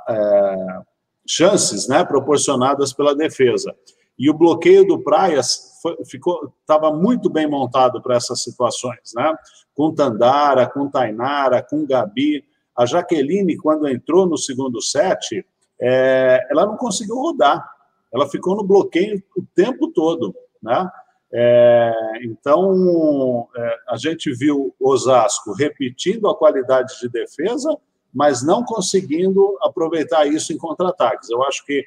[0.09, 0.81] é,
[1.27, 3.75] chances né, proporcionadas pela defesa.
[4.17, 5.71] E o bloqueio do Praias
[6.05, 9.33] ficou estava muito bem montado para essas situações, né?
[9.73, 12.45] Com Tandara, com Tainara, com Gabi.
[12.75, 15.43] A Jaqueline, quando entrou no segundo set,
[15.81, 17.67] é, ela não conseguiu rodar.
[18.13, 20.87] Ela ficou no bloqueio o tempo todo, né?
[21.33, 27.77] É, então, é, a gente viu Osasco repetindo a qualidade de defesa,
[28.13, 31.29] mas não conseguindo aproveitar isso em contra-ataques.
[31.29, 31.85] Eu acho que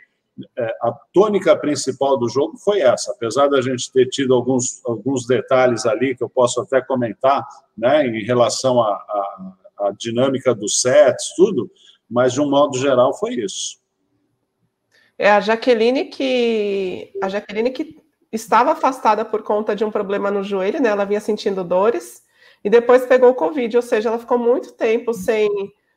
[0.57, 5.27] é, a tônica principal do jogo foi essa, apesar da gente ter tido alguns, alguns
[5.27, 11.71] detalhes ali que eu posso até comentar, né, em relação à dinâmica dos sets, tudo,
[12.11, 13.79] mas de um modo geral foi isso.
[15.17, 18.04] É a Jaqueline que a Jaqueline que
[18.35, 20.89] estava afastada por conta de um problema no joelho, né?
[20.89, 22.23] Ela vinha sentindo dores
[22.65, 25.49] e depois pegou o Covid, ou seja, ela ficou muito tempo sem,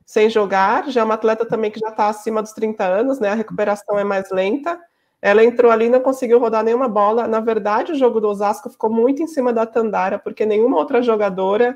[0.06, 0.90] sem jogar.
[0.90, 3.30] Já é uma atleta também que já está acima dos 30 anos, né?
[3.30, 4.80] A recuperação é mais lenta.
[5.20, 7.28] Ela entrou ali e não conseguiu rodar nenhuma bola.
[7.28, 11.02] Na verdade, o jogo do Osasco ficou muito em cima da Tandara, porque nenhuma outra
[11.02, 11.76] jogadora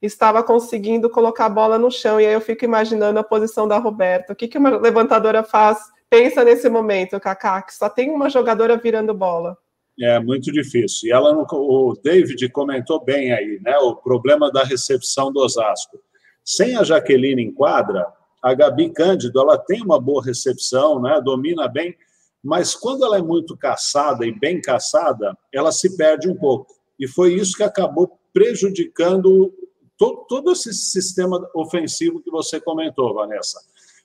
[0.00, 2.18] estava conseguindo colocar a bola no chão.
[2.18, 4.32] E aí eu fico imaginando a posição da Roberta.
[4.32, 8.78] O que, que uma levantadora faz pensa nesse momento, Kaká, que só tem uma jogadora
[8.78, 9.58] virando bola?
[10.00, 11.08] É muito difícil.
[11.08, 13.76] E ela, o David comentou bem aí, né?
[13.78, 15.98] O problema da recepção do Osasco.
[16.44, 18.06] Sem a Jaqueline em quadra,
[18.42, 21.20] a Gabi Cândido, ela tem uma boa recepção, né?
[21.20, 21.96] Domina bem,
[22.42, 26.72] mas quando ela é muito caçada e bem caçada, ela se perde um pouco.
[26.98, 29.52] E foi isso que acabou prejudicando
[29.96, 33.60] todo, todo esse sistema ofensivo que você comentou, Vanessa.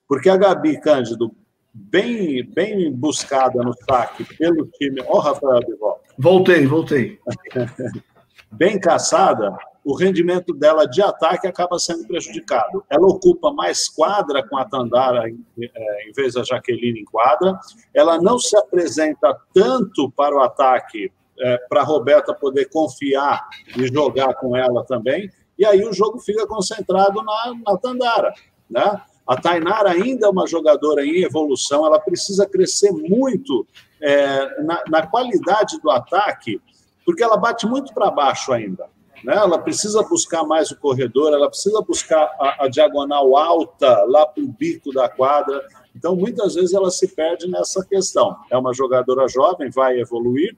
[0.08, 1.32] Porque a Gabi Cândido,
[1.74, 5.02] bem, bem buscada no saque pelo time.
[5.08, 6.02] Ó, oh, Rafael de volta.
[6.18, 7.20] Voltei, voltei.
[8.52, 12.84] bem caçada, o rendimento dela de ataque acaba sendo prejudicado.
[12.90, 17.60] Ela ocupa mais quadra com a Tandara em, é, em vez da Jaqueline em quadra.
[17.94, 23.88] Ela não se apresenta tanto para o ataque é, para a Roberta poder confiar e
[23.88, 25.30] jogar com ela também.
[25.58, 28.34] E aí o jogo fica concentrado na, na Tandara.
[28.70, 29.02] Né?
[29.26, 33.66] A Tainara ainda é uma jogadora em evolução, ela precisa crescer muito
[34.02, 36.62] é, na, na, qualidade do ataque,
[37.06, 38.86] porque ela bate muito para baixo ainda.
[39.24, 39.34] Né?
[39.34, 44.44] Ela precisa buscar mais o corredor, ela precisa buscar a, a diagonal alta lá para
[44.44, 45.66] o bico da quadra.
[45.96, 48.36] Então, muitas vezes ela se perde nessa questão.
[48.52, 50.58] É uma jogadora jovem, vai evoluir,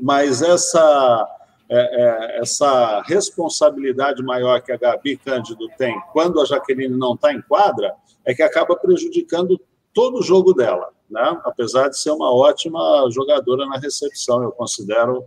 [0.00, 1.28] mas essa
[1.74, 7.32] é, é, essa responsabilidade maior que a Gabi Cândido tem quando a Jaqueline não está
[7.32, 7.92] em quadra
[8.24, 9.60] é que acaba prejudicando
[9.92, 11.40] todo o jogo dela, né?
[11.44, 15.24] apesar de ser uma ótima jogadora na recepção, eu considero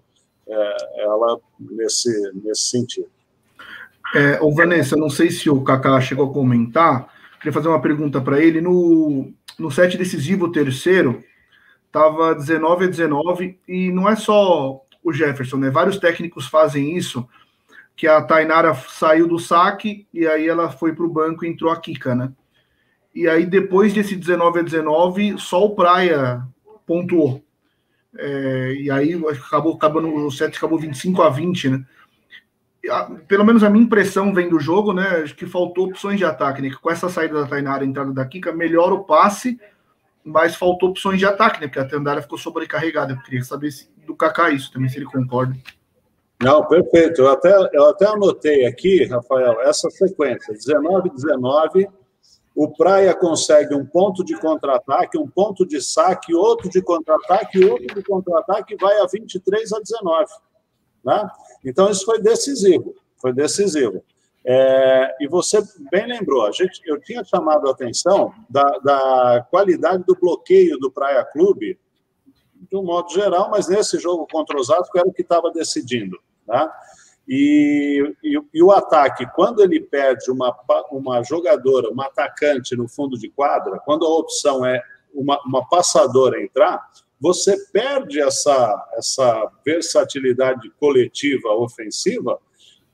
[0.48, 3.10] é, ela nesse, nesse sentido.
[4.16, 8.40] É, Vanessa, não sei se o Kaká chegou a comentar, queria fazer uma pergunta para
[8.42, 8.62] ele.
[8.62, 11.22] No, no set decisivo terceiro,
[11.86, 15.70] estava 19 a 19, e não é só o Jefferson, né?
[15.70, 17.28] Vários técnicos fazem isso,
[17.96, 21.72] que a Tainara saiu do saque e aí ela foi para o banco e entrou
[21.72, 22.32] a Kika, né?
[23.16, 26.44] E aí depois desse 19 a 19, só o Praia
[26.86, 27.42] pontuou.
[28.18, 29.14] É, e aí
[29.48, 31.86] acabou, acabou no set acabou 25 a 20, né?
[33.28, 35.22] Pelo menos a minha impressão vem do jogo, né?
[35.24, 36.70] Acho que faltou opções de ataque, né?
[36.82, 39.60] Com essa saída da Tainara, entrada da Kika, melhora o passe,
[40.24, 41.68] mas faltou opções de ataque, né?
[41.68, 43.14] Porque a Tandara ficou sobrecarregada.
[43.14, 45.56] Eu queria saber se do Kaká isso também, se ele concorda.
[46.42, 47.22] Não, perfeito.
[47.22, 51.88] Eu até, eu até anotei aqui, Rafael, essa sequência: 19, 19.
[52.56, 57.94] O Praia consegue um ponto de contra-ataque, um ponto de saque, outro de contra-ataque, outro
[57.94, 60.26] de contra-ataque, vai a 23 a 19.
[61.06, 61.30] Né?
[61.64, 62.96] Então, isso foi decisivo.
[63.22, 64.04] Foi decisivo.
[64.44, 70.04] É, e você bem lembrou, a gente, eu tinha chamado a atenção da, da qualidade
[70.06, 71.78] do bloqueio do Praia Clube
[72.70, 76.18] de um modo geral, mas nesse jogo contra o Osasco era o que estava decidindo.
[76.48, 76.70] Né?
[77.28, 80.56] E, e, e, o ataque, quando ele perde uma,
[80.92, 84.82] uma jogadora, uma atacante no fundo de quadra, quando a opção é
[85.14, 86.82] uma, uma passadora entrar,
[87.20, 92.40] você perde essa, essa versatilidade coletiva ofensiva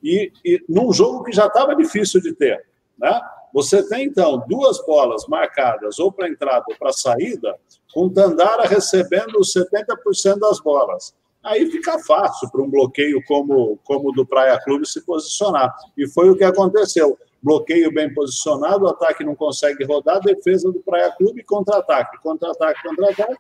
[0.02, 2.66] e, e num jogo que já estava difícil de ter.
[2.98, 3.22] Né?
[3.54, 7.56] Você tem, então, duas bolas marcadas ou para entrada ou para saída,
[7.94, 11.14] com Tandara recebendo 70% das bolas.
[11.44, 15.74] Aí fica fácil para um bloqueio como, como o do Praia Clube se posicionar.
[15.98, 17.18] E foi o que aconteceu.
[17.42, 23.36] Bloqueio bem posicionado, o ataque não consegue rodar, defesa do Praia Clube, contra-ataque, contra-ataque, contra-ataque.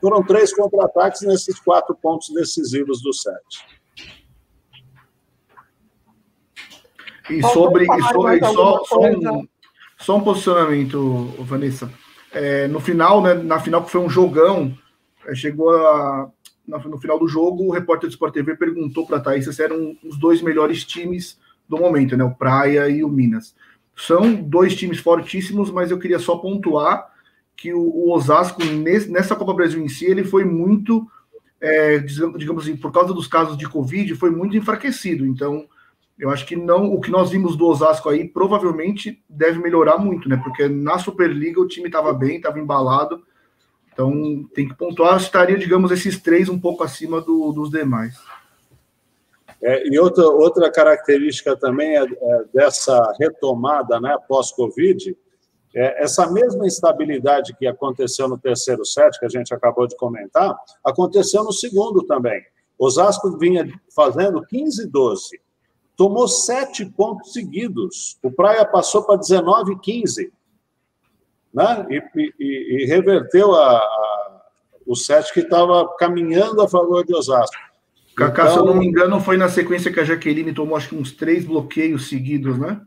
[0.00, 3.36] Foram três contra-ataques nesses quatro pontos decisivos do set.
[7.28, 9.48] E sobre, e sobre só, só, um,
[9.98, 11.92] só um posicionamento, Vanessa.
[12.32, 14.76] É, no final, né, na final que foi um jogão,
[15.26, 16.30] é, chegou a,
[16.66, 19.96] no final do jogo, o repórter do Sport TV perguntou para a Thaís se eram
[20.04, 21.38] os dois melhores times
[21.68, 23.54] do momento, né, o Praia e o Minas.
[23.96, 27.10] São dois times fortíssimos, mas eu queria só pontuar
[27.56, 31.06] que o, o Osasco, nesse, nessa Copa Brasil em si, ele foi muito,
[31.60, 35.26] é, digamos assim, por causa dos casos de Covid, foi muito enfraquecido.
[35.26, 35.66] Então,
[36.18, 40.28] eu acho que não, o que nós vimos do Osasco aí provavelmente deve melhorar muito,
[40.28, 40.36] né?
[40.42, 43.22] Porque na Superliga o time estava bem, estava embalado.
[43.92, 48.16] Então tem que pontuar, estaria, digamos, esses três um pouco acima do, dos demais.
[49.62, 55.16] É, e outra, outra característica também é, é dessa retomada né, pós-Covid,
[55.74, 60.56] é essa mesma instabilidade que aconteceu no terceiro set, que a gente acabou de comentar,
[60.84, 62.42] aconteceu no segundo também.
[62.78, 65.47] Osasco vinha fazendo 15 12
[65.98, 68.16] tomou sete pontos seguidos.
[68.22, 70.32] O Praia passou para 19 e 15.
[71.52, 71.86] Né?
[71.90, 74.40] E, e, e reverteu a, a,
[74.86, 77.56] o set que estava caminhando a favor de Osasco.
[78.16, 80.76] Cacá, então, se eu não então, me engano, foi na sequência que a Jaqueline tomou
[80.76, 82.80] acho que uns três bloqueios seguidos, né?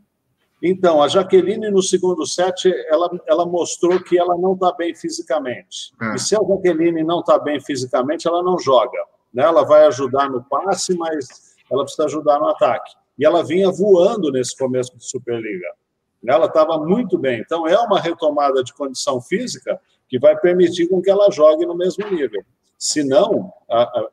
[0.62, 5.92] Então, a Jaqueline, no segundo set, ela, ela mostrou que ela não está bem fisicamente.
[6.00, 6.14] É.
[6.14, 8.98] E se a Jaqueline não está bem fisicamente, ela não joga.
[9.34, 9.42] Né?
[9.42, 13.01] Ela vai ajudar no passe, mas ela precisa ajudar no ataque.
[13.22, 15.68] E ela vinha voando nesse começo de Superliga.
[16.26, 17.38] Ela estava muito bem.
[17.38, 21.76] Então, é uma retomada de condição física que vai permitir com que ela jogue no
[21.76, 22.42] mesmo nível.
[22.76, 23.52] Se não,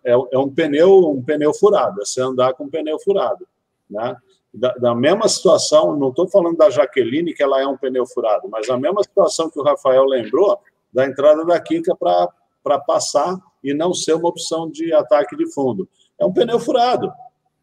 [0.06, 3.48] é, é um pneu, um pneu furado, é você andar com um pneu furado.
[3.90, 4.16] Né?
[4.54, 8.48] Da, da mesma situação, não estou falando da Jaqueline, que ela é um pneu furado,
[8.48, 10.60] mas a mesma situação que o Rafael lembrou,
[10.94, 15.90] da entrada da Kika para passar e não ser uma opção de ataque de fundo.
[16.20, 17.12] É um pneu furado.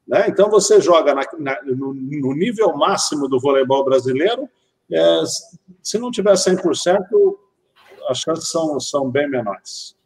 [0.07, 0.27] Né?
[0.29, 4.49] Então, você joga na, na, no, no, nível máximo do voleibol brasileiro,
[4.91, 5.23] é,
[5.83, 7.01] se não tiver 100%,
[8.09, 9.97] as chances são, são bem menores.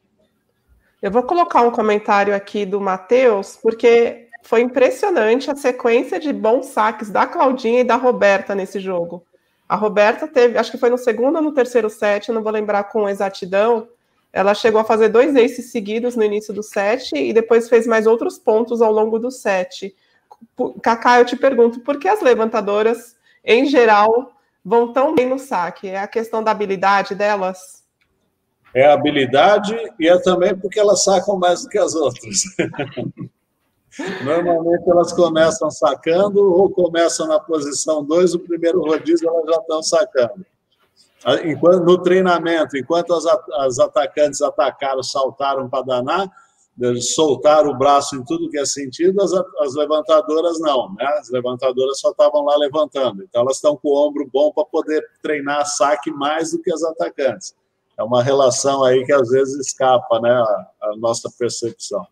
[1.02, 6.66] Eu vou colocar um comentário aqui do Matheus, porque foi impressionante a sequência de bons
[6.66, 9.24] saques da Claudinha e da Roberta nesse jogo.
[9.68, 12.84] A Roberta teve, acho que foi no segundo ou no terceiro set, não vou lembrar
[12.84, 13.86] com exatidão.
[14.32, 18.06] Ela chegou a fazer dois aces seguidos no início do set e depois fez mais
[18.06, 19.94] outros pontos ao longo do set.
[20.82, 24.32] Kaká, eu te pergunto, por que as levantadoras, em geral,
[24.64, 25.88] vão tão bem no saque?
[25.88, 27.80] É a questão da habilidade delas?
[28.72, 32.42] É a habilidade e é também porque elas sacam mais do que as outras.
[34.22, 39.82] Normalmente elas começam sacando ou começam na posição 2, o primeiro rodízio elas já estão
[39.82, 40.46] sacando.
[41.44, 46.30] Enquanto, no treinamento, enquanto as, as atacantes atacaram, saltaram para danar,
[47.00, 51.04] soltaram o braço em tudo que é sentido, as, as levantadoras não, né?
[51.18, 53.22] As levantadoras só estavam lá levantando.
[53.22, 56.82] Então elas estão com o ombro bom para poder treinar saque mais do que as
[56.82, 57.54] atacantes.
[57.98, 62.06] É uma relação aí que às vezes escapa, né, a, a nossa percepção.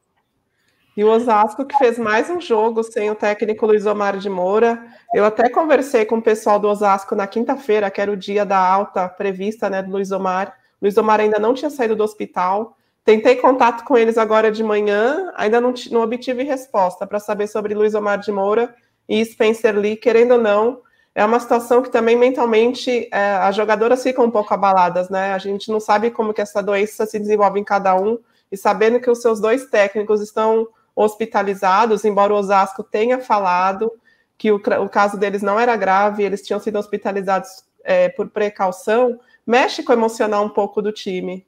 [0.99, 4.85] E o Osasco que fez mais um jogo sem o técnico Luiz Omar de Moura.
[5.15, 8.59] Eu até conversei com o pessoal do Osasco na quinta-feira, que era o dia da
[8.59, 10.53] alta prevista, né, do Luiz Omar.
[10.83, 12.77] Luiz Omar ainda não tinha saído do hospital.
[13.05, 17.75] Tentei contato com eles agora de manhã, ainda não, não obtive resposta para saber sobre
[17.75, 18.75] Luiz Omar de Moura
[19.09, 20.81] e Spencer Lee, querendo ou não,
[21.15, 25.33] é uma situação que também mentalmente é, as jogadoras ficam um pouco abaladas, né?
[25.33, 28.19] A gente não sabe como que essa doença se desenvolve em cada um,
[28.51, 30.67] e sabendo que os seus dois técnicos estão
[30.99, 33.93] hospitalizados, embora o Osasco tenha falado
[34.37, 39.19] que o, o caso deles não era grave, eles tinham sido hospitalizados é, por precaução,
[39.47, 41.47] mexe com o emocional um pouco do time.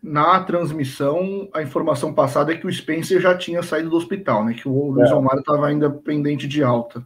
[0.00, 4.54] Na transmissão, a informação passada é que o Spencer já tinha saído do hospital, né?
[4.54, 5.14] Que o Luiz é.
[5.14, 7.04] Omar estava ainda pendente de alta.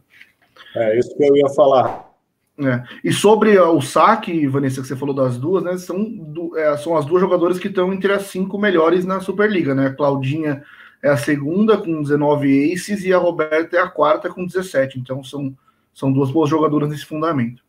[0.75, 2.11] É isso que eu ia falar.
[2.59, 2.83] É.
[3.03, 5.77] E sobre o saque, Vanessa, que você falou das duas, né?
[5.77, 9.73] São, do, é, são as duas jogadoras que estão entre as cinco melhores na Superliga,
[9.73, 9.87] né?
[9.87, 10.63] A Claudinha
[11.05, 14.97] é a segunda com 19 aces e a Roberta é a quarta com 17.
[14.97, 15.55] Então são,
[15.93, 17.63] são duas boas jogadoras nesse fundamento.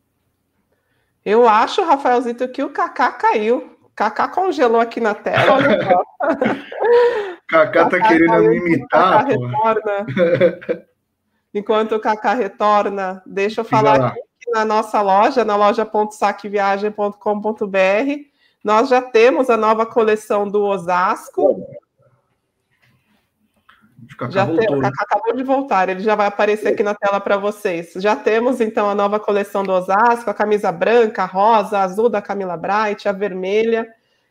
[1.23, 3.77] Eu acho, Rafaelzito, que o Kaká caiu.
[3.95, 5.59] Kaká congelou aqui na tela.
[7.47, 9.27] Kaká tá querendo me imitar.
[9.27, 10.07] Retorna.
[11.53, 18.31] Enquanto o Kaká retorna, deixa eu falar aqui na nossa loja, na loja.saqueviagem.com.br,
[18.65, 21.67] nós já temos a nova coleção do Osasco.
[24.31, 27.37] Já tem, o Kaká acabou de voltar, ele já vai aparecer aqui na tela para
[27.37, 27.93] vocês.
[27.97, 32.09] Já temos então a nova coleção do Osasco, a camisa branca, a rosa, a azul
[32.09, 33.87] da Camila Bright, a vermelha.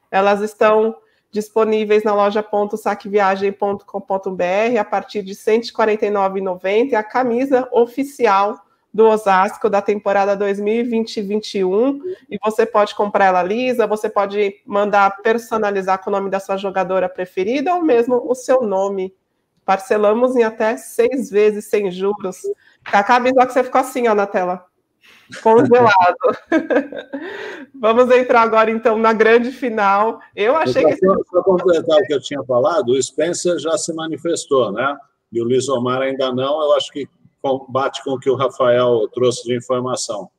[0.10, 0.96] Elas estão
[1.32, 8.62] disponíveis na loja.saqueviagem.com.br a partir de R$ 149,90 a camisa oficial
[8.94, 12.00] do Osasco da temporada 2020-21
[12.30, 16.56] e você pode comprar ela lisa, você pode mandar personalizar com o nome da sua
[16.56, 19.14] jogadora preferida ou mesmo o seu nome
[19.66, 22.38] Parcelamos em até seis vezes sem juros.
[22.84, 24.66] Cacá Bisoc, você ficou assim ó, na tela.
[25.42, 26.18] Congelado.
[27.74, 30.20] Vamos entrar agora, então, na grande final.
[30.36, 30.98] Eu achei eu, que.
[31.32, 34.96] Para completar o que eu tinha falado, o Spencer já se manifestou, né?
[35.32, 36.62] E o Luiz Omar ainda não.
[36.62, 37.10] Eu acho que
[37.70, 40.30] bate com o que o Rafael trouxe de informação.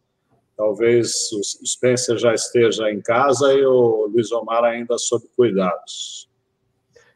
[0.57, 6.26] Talvez o Spencer já esteja em casa e o Luiz Omar ainda sob cuidados.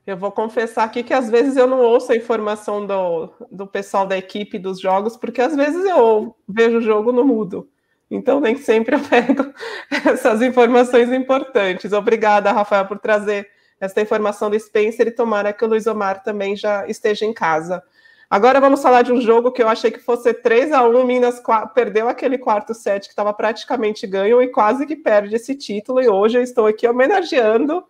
[0.06, 4.06] Eu vou confessar aqui que às vezes eu não ouço a informação do, do pessoal
[4.06, 7.68] da equipe dos jogos, porque às vezes eu vejo o jogo no mudo.
[8.10, 9.52] Então, nem sempre eu pego
[10.06, 11.92] essas informações importantes.
[11.92, 13.48] Obrigada, Rafael, por trazer
[13.78, 17.82] essa informação do Spencer e tomara que o Luiz Omar também já esteja em casa.
[18.28, 21.42] Agora vamos falar de um jogo que eu achei que fosse 3 a 1 Minas
[21.74, 26.00] perdeu aquele quarto set que estava praticamente ganho e quase que perde esse título.
[26.00, 27.84] E hoje eu estou aqui homenageando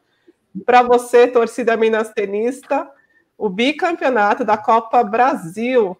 [0.65, 2.89] para você, torcida minas tenista,
[3.37, 5.97] o bicampeonato da Copa Brasil.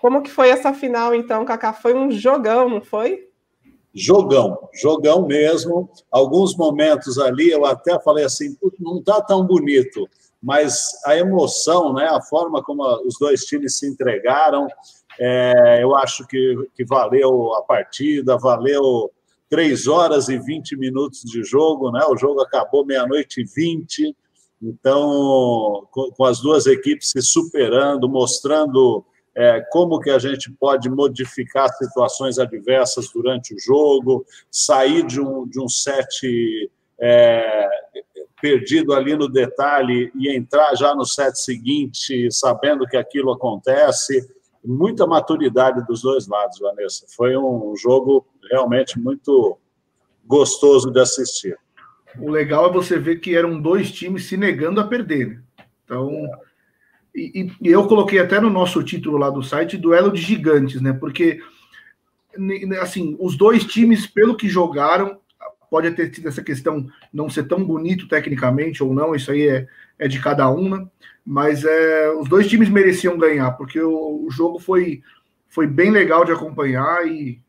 [0.00, 1.72] Como que foi essa final, então, Kaká?
[1.72, 3.28] Foi um jogão, não foi?
[3.94, 5.90] Jogão, jogão mesmo.
[6.10, 10.08] Alguns momentos ali eu até falei assim, não está tão bonito,
[10.42, 14.66] mas a emoção, né, a forma como os dois times se entregaram,
[15.20, 19.10] é, eu acho que, que valeu a partida, valeu
[19.52, 22.00] 3 horas e 20 minutos de jogo, né?
[22.08, 24.16] O jogo acabou meia-noite e 20,
[24.62, 29.04] então, com, as duas equipes se superando, mostrando
[29.36, 35.46] é, como que a gente pode modificar situações adversas durante o jogo, sair de um,
[35.46, 37.68] de um set é,
[38.40, 44.26] perdido ali no detalhe e entrar já no set seguinte, sabendo que aquilo acontece
[44.64, 47.04] muita maturidade dos dois lados, Vanessa.
[47.14, 49.58] Foi um jogo realmente muito
[50.26, 51.56] gostoso de assistir.
[52.18, 55.28] O legal é você ver que eram dois times se negando a perder.
[55.28, 55.42] Né?
[55.84, 56.10] Então,
[57.14, 60.92] e, e, eu coloquei até no nosso título lá do site duelo de gigantes, né?
[60.92, 61.40] Porque
[62.80, 65.18] assim, os dois times, pelo que jogaram,
[65.70, 69.66] pode ter tido essa questão não ser tão bonito tecnicamente ou não, isso aí é,
[69.98, 70.86] é de cada um, né?
[71.24, 75.02] Mas é, os dois times mereciam ganhar, porque o, o jogo foi,
[75.48, 77.41] foi bem legal de acompanhar e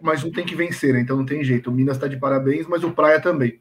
[0.00, 1.00] mas um tem que vencer, né?
[1.00, 1.70] então não tem jeito.
[1.70, 3.60] O Minas está de parabéns, mas o Praia também.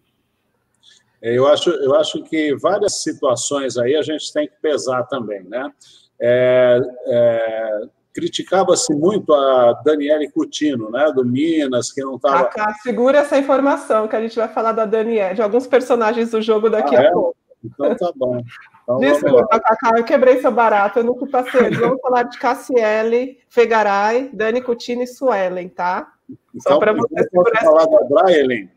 [1.21, 5.43] É, eu acho, eu acho que várias situações aí a gente tem que pesar também,
[5.43, 5.71] né?
[6.19, 7.81] É, é,
[8.13, 12.49] Criticava-se muito a Daniele Coutinho, né, do Minas, que não estava.
[12.81, 16.69] segura essa informação que a gente vai falar da Daniele, de alguns personagens do jogo
[16.69, 17.11] daqui ah, a é?
[17.11, 17.35] pouco.
[17.65, 18.39] Então tá bom.
[18.83, 21.71] Então, Desculpa, Cacá, eu quebrei seu barato, eu nunca passei.
[21.71, 26.14] Vamos falar de Cassiele, Fegaray, Dani Coutinho e Suelen, tá?
[26.29, 27.29] Só então, para você.
[27.29, 28.69] Posso falar da Braille?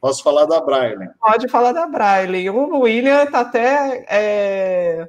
[0.00, 1.10] Posso falar da Braille?
[1.20, 2.48] Pode falar da Braille.
[2.50, 4.04] O William está até.
[4.08, 5.08] É,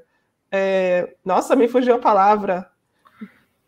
[0.51, 1.13] é...
[1.23, 2.69] Nossa, me fugiu a palavra.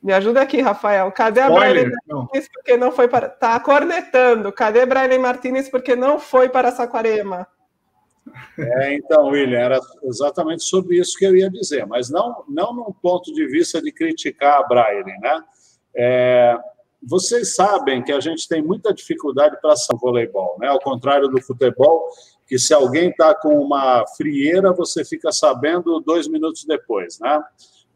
[0.01, 1.11] Me ajuda aqui, Rafael.
[1.11, 3.30] Cadê a Braille Martinez porque não foi para.
[3.30, 4.51] Tá cornetando.
[4.51, 7.47] Cadê Braille Martinez porque não foi para Saquarema?
[8.57, 12.91] É, então, William, era exatamente sobre isso que eu ia dizer, mas não, não num
[12.91, 15.43] ponto de vista de criticar a Braille, né?
[15.95, 16.57] É,
[17.02, 20.68] vocês sabem que a gente tem muita dificuldade para o voleibol, né?
[20.68, 22.08] Ao contrário do futebol,
[22.47, 27.41] que se alguém está com uma frieira, você fica sabendo dois minutos depois, né?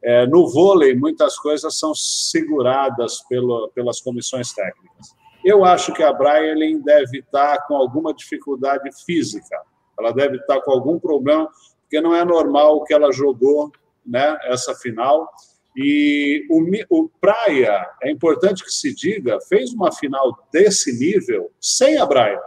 [0.02, 5.16] É, no vôlei, muitas coisas são seguradas pelo, pelas comissões técnicas.
[5.46, 9.58] Eu acho que a Braille deve estar tá com alguma dificuldade física
[10.00, 11.50] ela deve estar com algum problema,
[11.82, 13.72] porque não é normal que ela jogou
[14.06, 15.30] né, essa final.
[15.76, 21.98] E o, o Praia, é importante que se diga, fez uma final desse nível sem
[21.98, 22.42] a Braia.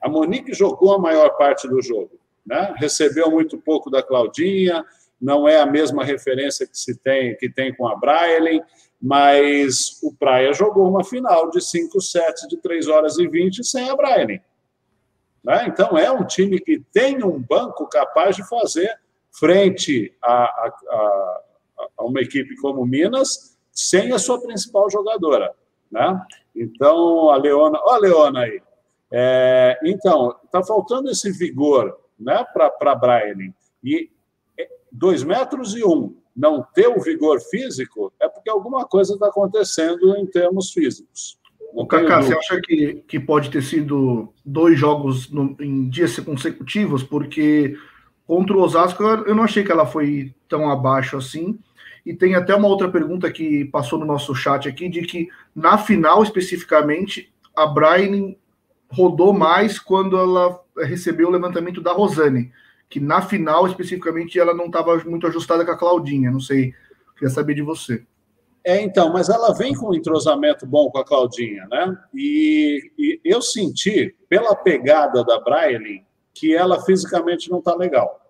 [0.00, 2.74] A Monique jogou a maior parte do jogo, né?
[2.76, 4.84] recebeu muito pouco da Claudinha,
[5.20, 8.62] não é a mesma referência que se tem que tem com a Braille,
[9.00, 13.88] mas o Praia jogou uma final de 5 sets de 3 horas e 20 sem
[13.90, 14.40] a Braille.
[15.42, 15.64] Né?
[15.66, 18.96] Então, é um time que tem um banco capaz de fazer
[19.32, 21.40] frente a, a, a,
[21.96, 25.54] a uma equipe como Minas sem a sua principal jogadora.
[25.90, 26.20] Né?
[26.54, 27.78] Então, a Leona.
[27.84, 28.62] Olha a Leona aí.
[29.10, 33.52] É, então, está faltando esse vigor né, para a Brian.
[33.84, 34.10] E
[34.58, 39.26] é, dois metros e um não ter o vigor físico é porque alguma coisa está
[39.26, 41.38] acontecendo em termos físicos.
[41.74, 47.02] O Kaká, você acha que, que pode ter sido dois jogos no, em dias consecutivos?
[47.02, 47.76] Porque
[48.26, 51.58] contra o Osasco eu não achei que ela foi tão abaixo assim.
[52.04, 55.78] E tem até uma outra pergunta que passou no nosso chat aqui, de que na
[55.78, 58.34] final especificamente, a Brian
[58.90, 62.52] rodou mais quando ela recebeu o levantamento da Rosane,
[62.88, 66.30] que na final especificamente ela não estava muito ajustada com a Claudinha.
[66.30, 66.74] Não sei,
[67.14, 68.04] queria saber de você.
[68.64, 71.96] É, então, mas ela vem com um entrosamento bom com a Claudinha, né?
[72.14, 78.21] E, e eu senti, pela pegada da Braille, que ela fisicamente não está legal.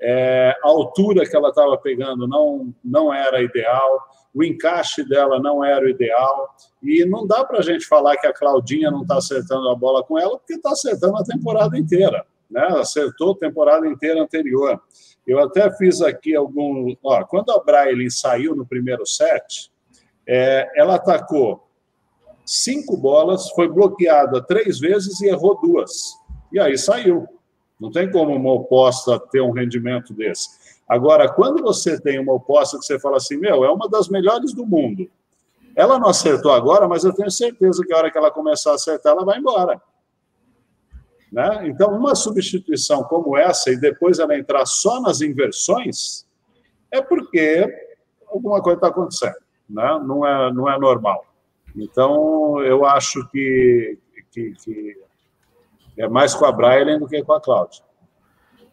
[0.00, 5.64] É, a altura que ela estava pegando não, não era ideal, o encaixe dela não
[5.64, 9.16] era o ideal, e não dá para a gente falar que a Claudinha não está
[9.16, 12.66] acertando a bola com ela, porque está acertando a temporada inteira, né?
[12.78, 14.80] Acertou a temporada inteira anterior.
[15.26, 16.94] Eu até fiz aqui algum.
[17.02, 19.72] Ó, quando a Braille saiu no primeiro set,
[20.26, 21.66] é, ela atacou
[22.44, 26.14] cinco bolas, foi bloqueada três vezes e errou duas.
[26.52, 27.26] E aí saiu.
[27.78, 30.48] Não tem como uma oposta ter um rendimento desse.
[30.88, 34.54] Agora, quando você tem uma oposta que você fala assim, meu, é uma das melhores
[34.54, 35.10] do mundo.
[35.74, 38.74] Ela não acertou agora, mas eu tenho certeza que a hora que ela começar a
[38.76, 39.80] acertar, ela vai embora.
[41.30, 41.68] Né?
[41.68, 46.26] Então, uma substituição como essa e depois ela entrar só nas inversões,
[46.90, 47.66] é porque
[48.28, 49.36] alguma coisa está acontecendo.
[49.68, 50.00] né?
[50.06, 51.26] não, é, não é normal.
[51.74, 53.98] Então, eu acho que,
[54.30, 55.05] que, que
[55.98, 57.82] é mais com a Brian do que com a Cláudia.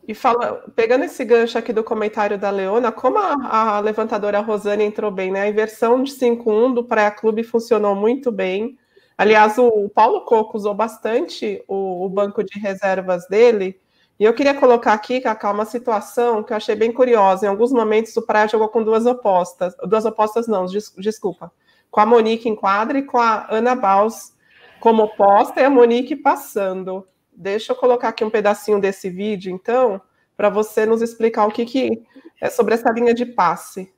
[0.06, 4.84] E fala, pegando esse gancho aqui do comentário da Leona, como a, a levantadora Rosane
[4.84, 5.42] entrou bem, né?
[5.42, 8.78] A inversão de 5-1 do Praia Clube funcionou muito bem.
[9.18, 13.80] Aliás, o, o Paulo Coco usou bastante o, o, banco de reservas dele.
[14.20, 17.46] E eu queria colocar aqui, Cacá, uma situação que eu achei bem curiosa.
[17.46, 19.74] Em alguns momentos, o Praia jogou com duas opostas.
[19.88, 21.50] Duas opostas, não, des, desculpa.
[21.90, 24.34] Com a Monique em quadra e com a Ana Baus
[24.82, 27.08] como oposta e a Monique passando.
[27.36, 30.02] Deixa eu colocar aqui um pedacinho desse vídeo, então,
[30.38, 32.04] para você nos explicar o que, que
[32.40, 33.94] é sobre essa linha de passe.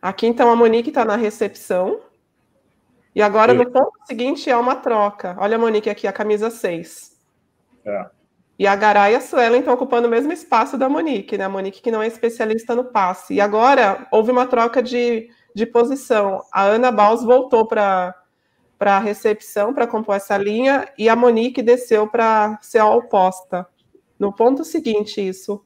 [0.00, 2.00] Aqui, então, a Monique está na recepção.
[3.14, 5.34] E agora, no ponto seguinte, é uma troca.
[5.38, 7.18] Olha a Monique aqui, a camisa 6.
[7.86, 8.10] É.
[8.58, 11.44] E a Garay e a Suelen estão ocupando o mesmo espaço da Monique, né?
[11.44, 13.34] A Monique que não é especialista no passe.
[13.34, 16.40] E agora houve uma troca de, de posição.
[16.52, 18.14] A Ana Baus voltou para
[18.78, 23.66] a recepção para compor essa linha e a Monique desceu para ser a oposta.
[24.18, 25.64] No ponto seguinte, isso.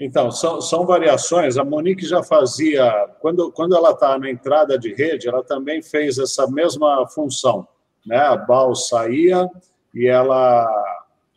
[0.00, 1.58] Então, são, são variações.
[1.58, 2.90] A Monique já fazia,
[3.20, 7.68] quando, quando ela está na entrada de rede, ela também fez essa mesma função.
[8.06, 8.16] Né?
[8.16, 9.46] A Bal saía
[9.94, 10.66] e ela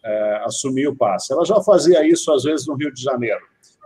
[0.02, 1.34] é, assumia o passe.
[1.34, 3.42] Ela já fazia isso, às vezes, no Rio de Janeiro.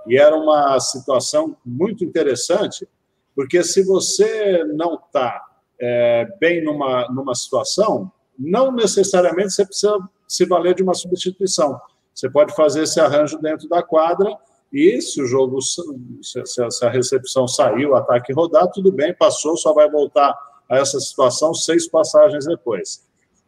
[0.06, 2.88] E era uma situação muito interessante,
[3.36, 5.44] porque se você não está
[5.82, 9.98] é, bem numa, numa situação, não necessariamente você precisa
[10.28, 11.82] se valer de uma substituição.
[12.14, 14.38] Você pode fazer esse arranjo dentro da quadra
[14.72, 19.74] e se o jogo, se a recepção saiu, o ataque rodar, tudo bem, passou, só
[19.74, 20.36] vai voltar
[20.70, 23.06] a essa situação seis passagens depois.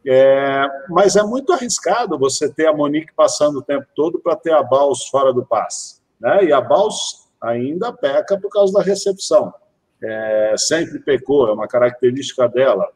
[0.08, 4.54] É, mas é muito arriscado você ter a Monique passando o tempo todo para ter
[4.54, 6.00] a Baus fora do passe.
[6.20, 6.46] Né?
[6.46, 9.54] E a Baus ainda peca por causa da recepção.
[10.02, 12.90] É, sempre pecou, é uma característica dela.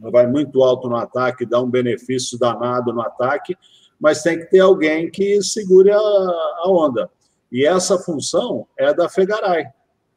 [0.00, 3.56] Ela vai muito alto no ataque, dá um benefício danado no ataque,
[3.98, 7.10] mas tem que ter alguém que segure a, a onda.
[7.50, 9.66] E essa função é da Fegaray,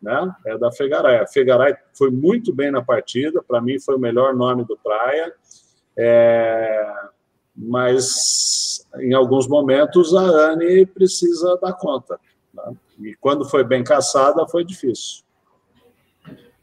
[0.01, 0.33] né?
[0.45, 1.17] É da Fegaray.
[1.17, 5.33] A Fegaray foi muito bem na partida, para mim foi o melhor nome do Praia,
[5.97, 6.91] é...
[7.55, 12.19] mas em alguns momentos a Anne precisa dar conta.
[12.53, 12.73] Né?
[12.99, 15.23] E quando foi bem caçada, foi difícil.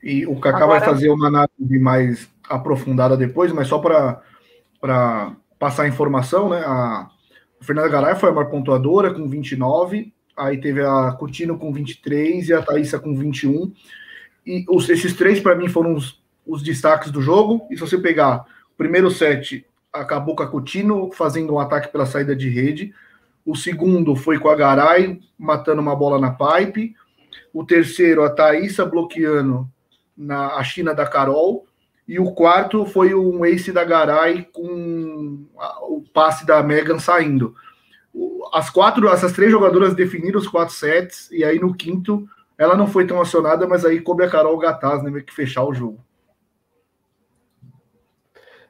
[0.03, 0.81] E o Kaká Agora...
[0.81, 6.63] vai fazer uma análise mais aprofundada depois, mas só para passar a informação, né?
[6.65, 7.11] A
[7.61, 12.53] Fernanda Garay foi a maior pontuadora com 29, aí teve a Coutinho com 23 e
[12.53, 13.73] a Thaísa com 21.
[14.47, 17.67] E os, esses três, para mim, foram os, os, destaques do jogo.
[17.71, 22.07] E se você pegar o primeiro set, acabou com a Coutinho fazendo um ataque pela
[22.07, 22.95] saída de rede.
[23.45, 26.95] O segundo foi com a Garay, matando uma bola na pipe.
[27.53, 29.69] O terceiro, a Thaísa bloqueando
[30.17, 31.67] na a China da Carol.
[32.07, 37.55] E o quarto foi um ace da Garay com a, o passe da Megan saindo
[38.53, 42.87] as quatro, essas três jogadoras definiram os quatro sets, e aí no quinto ela não
[42.87, 46.01] foi tão acionada, mas aí coube a Carol Gataz, né, que fechar o jogo.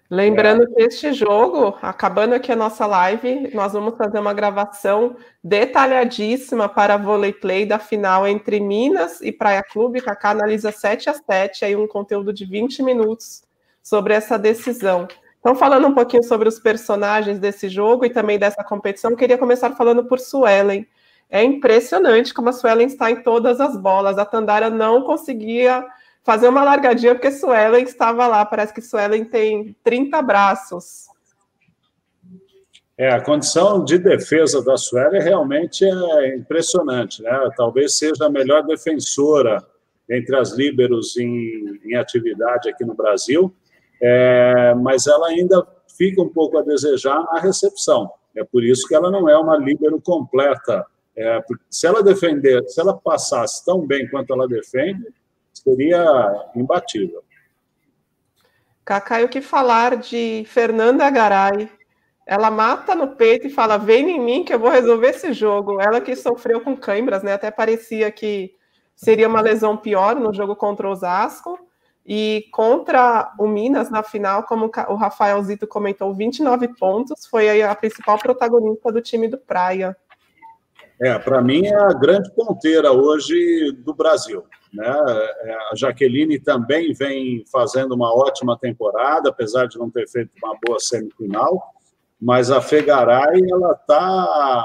[0.08, 0.66] Lembrando é.
[0.66, 6.94] que este jogo, acabando aqui a nossa live, nós vamos fazer uma gravação detalhadíssima para
[6.94, 10.00] a Volley Play da final entre Minas e Praia Clube.
[10.00, 13.42] Kaká analisa 7 a 7, aí um conteúdo de 20 minutos
[13.82, 15.08] sobre essa decisão.
[15.46, 19.70] Então, falando um pouquinho sobre os personagens desse jogo e também dessa competição, queria começar
[19.76, 20.84] falando por Suelen.
[21.30, 24.18] É impressionante como a Suelen está em todas as bolas.
[24.18, 25.86] A Tandara não conseguia
[26.24, 28.44] fazer uma largadinha porque Suelen estava lá.
[28.44, 31.06] Parece que Suelen tem 30 braços.
[32.98, 37.48] É, a condição de defesa da Suelen realmente é impressionante, né?
[37.56, 39.64] Talvez seja a melhor defensora
[40.10, 43.54] entre as líberos em, em atividade aqui no Brasil
[44.00, 45.66] é, mas ela ainda
[45.96, 48.10] fica um pouco a desejar na recepção.
[48.34, 50.84] É por isso que ela não é uma líbero completa.
[51.16, 55.06] É, se ela defender, se ela passasse tão bem quanto ela defende,
[55.52, 57.22] seria imbatível.
[58.84, 61.68] Cacá, o que falar de Fernanda Garay?
[62.26, 65.80] Ela mata no peito e fala: vem em mim que eu vou resolver esse jogo.
[65.80, 67.32] Ela que sofreu com câimbras, né?
[67.32, 68.54] Até parecia que
[68.94, 71.58] seria uma lesão pior no jogo contra o Osasco.
[72.06, 77.74] E contra o Minas, na final, como o Rafael Zito comentou, 29 pontos, foi a
[77.74, 79.96] principal protagonista do time do Praia.
[81.00, 84.44] É, para mim é a grande ponteira hoje do Brasil.
[84.72, 84.86] Né?
[84.86, 90.56] É, a Jaqueline também vem fazendo uma ótima temporada, apesar de não ter feito uma
[90.64, 91.74] boa semifinal,
[92.20, 94.64] mas a Fegaray ela está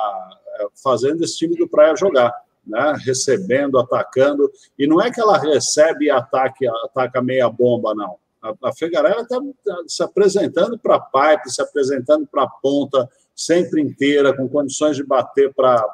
[0.59, 2.31] é, fazendo esse time do Praia jogar,
[2.65, 2.95] né?
[3.05, 8.17] recebendo, atacando, e não é que ela recebe e ataque, ataca meia bomba, não.
[8.41, 13.07] A, a Fegaray está tá se apresentando para a pipe, se apresentando para a ponta,
[13.35, 15.85] sempre inteira, com condições de bater para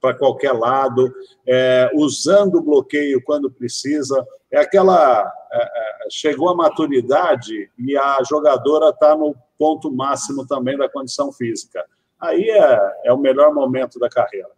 [0.00, 1.12] para qualquer lado,
[1.46, 4.26] é, usando o bloqueio quando precisa.
[4.50, 5.30] É aquela.
[5.52, 11.30] É, é chegou a maturidade e a jogadora está no ponto máximo também da condição
[11.32, 11.84] física.
[12.18, 14.48] Aí é, é o melhor momento da carreira.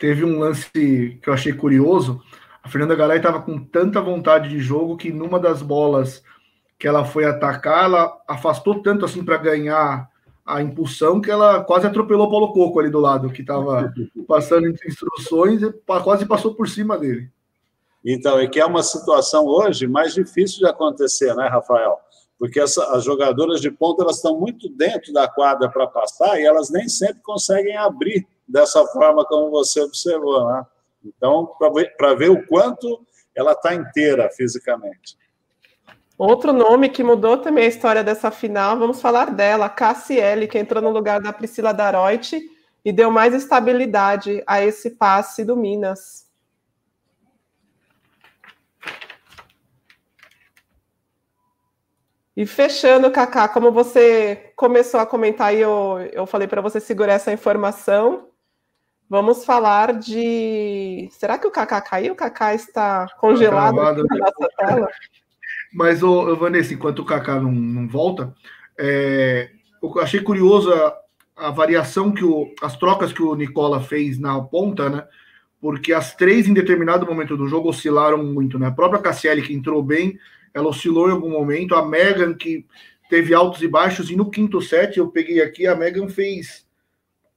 [0.00, 2.22] Teve um lance que eu achei curioso.
[2.62, 6.24] A Fernanda Galay estava com tanta vontade de jogo que numa das bolas
[6.78, 10.08] que ela foi atacar, ela afastou tanto assim para ganhar
[10.46, 13.92] a impulsão que ela quase atropelou o Paulo Coco ali do lado, que estava
[14.26, 15.70] passando instruções e
[16.02, 17.30] quase passou por cima dele.
[18.02, 21.98] Então, e que é uma situação hoje mais difícil de acontecer, né, Rafael?
[22.38, 26.46] Porque essa, as jogadoras de ponta elas estão muito dentro da quadra para passar e
[26.46, 30.66] elas nem sempre conseguem abrir dessa forma como você observou, né?
[31.04, 33.00] Então, para ver, ver o quanto
[33.34, 35.18] ela está inteira fisicamente.
[36.18, 40.82] Outro nome que mudou também a história dessa final, vamos falar dela, Cassiele, que entrou
[40.82, 42.38] no lugar da Priscila Daroit
[42.84, 46.28] e deu mais estabilidade a esse passe do Minas.
[52.36, 57.14] E fechando, Kaká, como você começou a comentar e eu, eu falei para você segurar
[57.14, 58.29] essa informação,
[59.10, 61.08] vamos falar de.
[61.10, 62.12] Será que o Kaká caiu?
[62.12, 64.88] O Kaká está congelado tá na nossa tela?
[65.74, 68.32] Mas, ô, Vanessa, enquanto o Kaká não, não volta,
[68.78, 69.50] é,
[69.82, 70.96] eu achei curioso a,
[71.36, 75.04] a variação que o, as trocas que o Nicola fez na ponta, né?
[75.60, 78.68] Porque as três, em determinado momento do jogo, oscilaram muito, né?
[78.68, 80.18] A própria Cassiele, que entrou bem,
[80.54, 81.74] ela oscilou em algum momento.
[81.74, 82.64] A Megan, que
[83.08, 86.64] teve altos e baixos, e no quinto set, eu peguei aqui, a Megan fez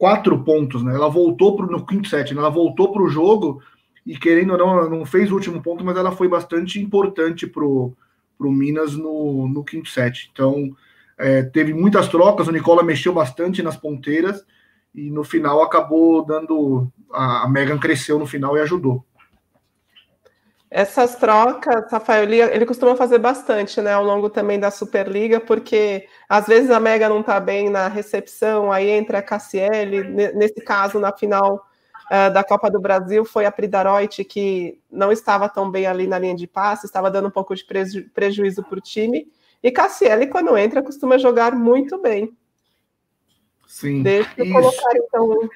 [0.03, 0.93] quatro pontos, né?
[0.93, 2.41] Ela voltou pro, no quinto set, né?
[2.41, 3.63] ela voltou para o jogo
[4.05, 7.47] e querendo ou não, ela não fez o último ponto, mas ela foi bastante importante
[7.47, 7.93] pro
[8.37, 10.29] para o Minas no, no quinto set.
[10.33, 10.75] Então,
[11.17, 14.45] é, teve muitas trocas, o Nicola mexeu bastante nas ponteiras
[14.93, 16.91] e no final acabou dando.
[17.13, 19.05] A, a Megan cresceu no final e ajudou.
[20.75, 26.47] Essas trocas, Rafael, ele, costuma fazer bastante, né, ao longo também da Superliga, porque às
[26.47, 30.03] vezes a Mega não está bem na recepção, aí entra a Cassiele,
[30.33, 31.63] nesse caso, na final
[32.11, 36.17] uh, da Copa do Brasil foi a Pridaroit, que não estava tão bem ali na
[36.17, 39.27] linha de passe, estava dando um pouco de preju prejuízo para o time.
[39.61, 42.35] E Cassiele, quando entra, costuma jogar muito bem.
[43.67, 44.01] Sim.
[44.01, 44.53] Deixa eu isso.
[44.55, 45.49] colocar, então,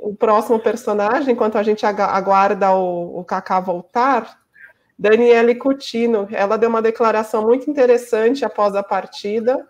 [0.00, 4.42] o próximo personagem, enquanto a gente aguarda o, o Kaká voltar.
[4.98, 9.68] Daniele Coutinho, ela deu uma declaração muito interessante após a partida.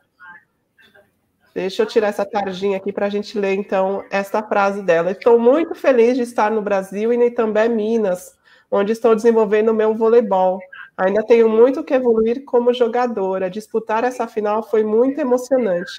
[1.55, 5.13] Deixa eu tirar essa tarjinha aqui para a gente ler, então, esta frase dela.
[5.13, 8.37] Estou muito feliz de estar no Brasil e também Minas,
[8.71, 10.59] onde estou desenvolvendo o meu voleibol.
[10.97, 13.49] Ainda tenho muito que evoluir como jogadora.
[13.49, 15.93] Disputar essa final foi muito emocionante.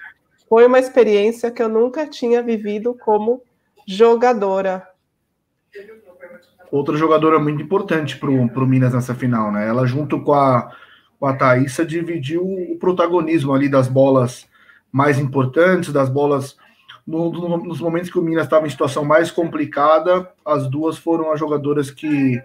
[0.47, 3.41] Foi uma experiência que eu nunca tinha vivido como
[3.87, 4.87] jogadora.
[6.75, 9.65] Outra jogadora muito importante para o Minas nessa final, né?
[9.65, 10.69] Ela, junto com a,
[11.17, 14.45] com a Thaísa, dividiu o protagonismo ali das bolas
[14.91, 16.57] mais importantes, das bolas.
[17.07, 21.31] No, no, nos momentos que o Minas estava em situação mais complicada, as duas foram
[21.31, 22.43] as jogadoras que,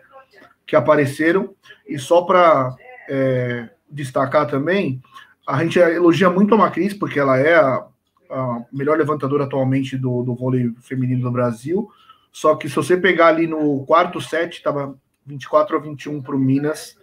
[0.65, 1.53] que apareceram.
[1.89, 2.77] E só para
[3.09, 5.03] é, destacar também,
[5.45, 7.85] a gente elogia muito a Macris, porque ela é a,
[8.31, 11.91] a melhor levantadora atualmente do, do vôlei feminino do Brasil.
[12.33, 16.39] Só que se você pegar ali no quarto set, estava 24 a 21 para o
[16.39, 16.97] Minas,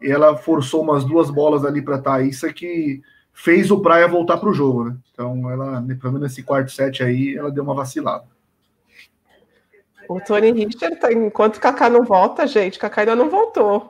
[0.00, 3.02] e ela forçou umas duas bolas ali para a Thaísa que
[3.32, 4.96] fez o Praia voltar para o jogo, né?
[5.12, 8.24] Então, ela, pelo menos nesse quarto set aí, ela deu uma vacilada.
[10.08, 13.88] O Tony Richard, tá, enquanto o Kaká não volta, gente, o Kaká ainda não voltou.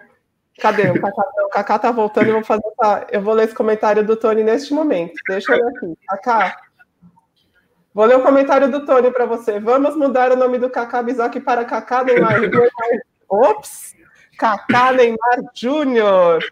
[0.61, 0.91] Cadê?
[0.91, 4.05] O Kaká, o Kaká tá voltando, eu vou fazer essa, eu vou ler esse comentário
[4.05, 5.15] do Tony neste momento.
[5.27, 5.99] Deixa eu ver aqui.
[6.09, 6.57] Kaká.
[7.93, 9.59] Vou ler o comentário do Tony para você.
[9.59, 12.41] Vamos mudar o nome do Kaká Bizac para Kaká Neymar.
[13.29, 13.97] Ops!
[14.39, 16.45] Kaká Neymar Júnior.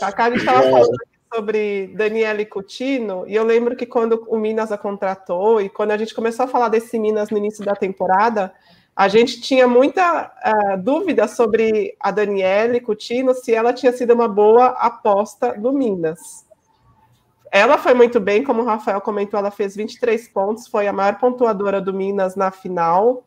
[0.00, 0.96] Kaká, a gente estava falando
[1.34, 5.96] sobre Daniele Coutinho, e eu lembro que quando o Minas a contratou, e quando a
[5.96, 8.52] gente começou a falar desse Minas no início da temporada,
[8.94, 14.28] a gente tinha muita uh, dúvida sobre a Daniele Coutinho, se ela tinha sido uma
[14.28, 16.44] boa aposta do Minas.
[17.52, 21.18] Ela foi muito bem, como o Rafael comentou, ela fez 23 pontos, foi a maior
[21.18, 23.26] pontuadora do Minas na final.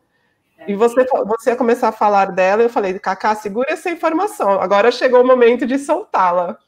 [0.66, 4.60] E você, você ia começar a falar dela, eu falei, Cacá, segura essa informação.
[4.60, 6.58] Agora chegou o momento de soltá-la.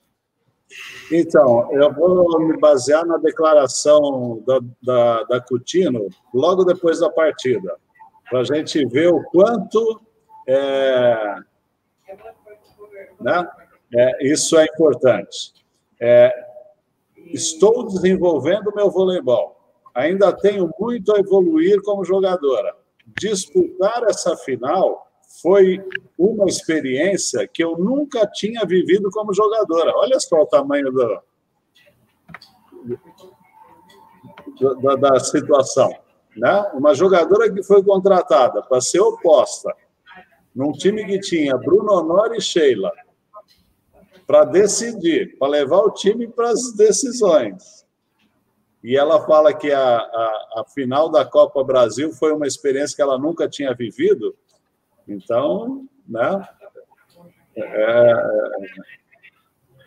[1.11, 7.75] Então, eu vou me basear na declaração da, da, da Coutinho logo depois da partida,
[8.31, 10.01] para a gente ver o quanto
[10.47, 11.35] é,
[13.21, 13.49] né,
[13.93, 15.55] é, isso é importante.
[16.01, 16.48] É,
[17.33, 19.57] estou desenvolvendo meu voleibol.
[19.95, 22.74] Ainda tenho muito a evoluir como jogadora.
[23.18, 25.07] Disputar essa final
[25.43, 25.83] foi
[26.16, 29.93] uma experiência que eu nunca tinha vivido como jogadora.
[29.97, 31.22] Olha só o tamanho do,
[34.83, 35.93] da, da situação.
[36.37, 36.70] Né?
[36.74, 39.74] Uma jogadora que foi contratada para ser oposta
[40.55, 42.93] num time que tinha Bruno Honor e Sheila
[44.29, 47.87] para decidir, para levar o time para as decisões.
[48.85, 53.03] E ela fala que a, a, a final da Copa Brasil foi uma experiência que
[53.03, 54.37] ela nunca tinha vivido
[55.09, 56.47] então, né?
[57.57, 58.12] É,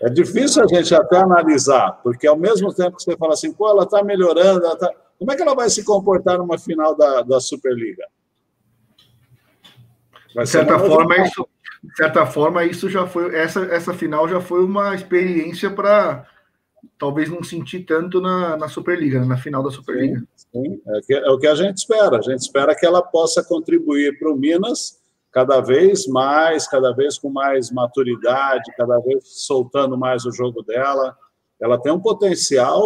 [0.01, 3.69] é difícil a gente até analisar, porque ao mesmo tempo que você fala assim, pô,
[3.69, 4.91] ela está melhorando, ela tá...
[5.19, 8.05] como é que ela vai se comportar numa final da, da Superliga?
[10.33, 11.45] de certa forma, isso,
[11.83, 16.25] de certa forma, isso já foi essa, essa final já foi uma experiência para
[16.97, 20.19] talvez não sentir tanto na, na Superliga, né, na final da Superliga.
[20.35, 20.81] Sim, sim.
[20.87, 22.17] É, que, é, o que a gente espera.
[22.17, 25.01] A gente espera que ela possa contribuir para o Minas
[25.31, 31.15] cada vez mais, cada vez com mais maturidade, cada vez soltando mais o jogo dela.
[31.59, 32.83] Ela tem um potencial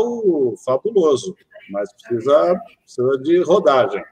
[0.63, 1.35] fabuloso,
[1.69, 4.03] mas precisa, precisa de rodagem.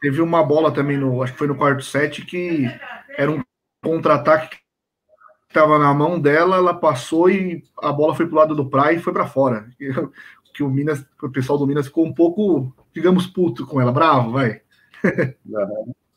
[0.00, 2.66] Teve uma bola também, no, acho que foi no quarto set, que
[3.16, 3.42] era um
[3.82, 4.62] contra-ataque que
[5.48, 8.96] estava na mão dela, ela passou e a bola foi para o lado do praia
[8.96, 9.68] e foi para fora.
[10.52, 14.32] Que o Minas, o pessoal do Minas ficou um pouco, digamos, puto com ela, bravo,
[14.32, 14.60] vai.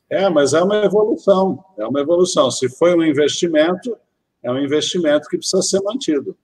[0.09, 2.49] É, mas é uma evolução, é uma evolução.
[2.49, 3.95] Se foi um investimento,
[4.41, 6.35] é um investimento que precisa ser mantido.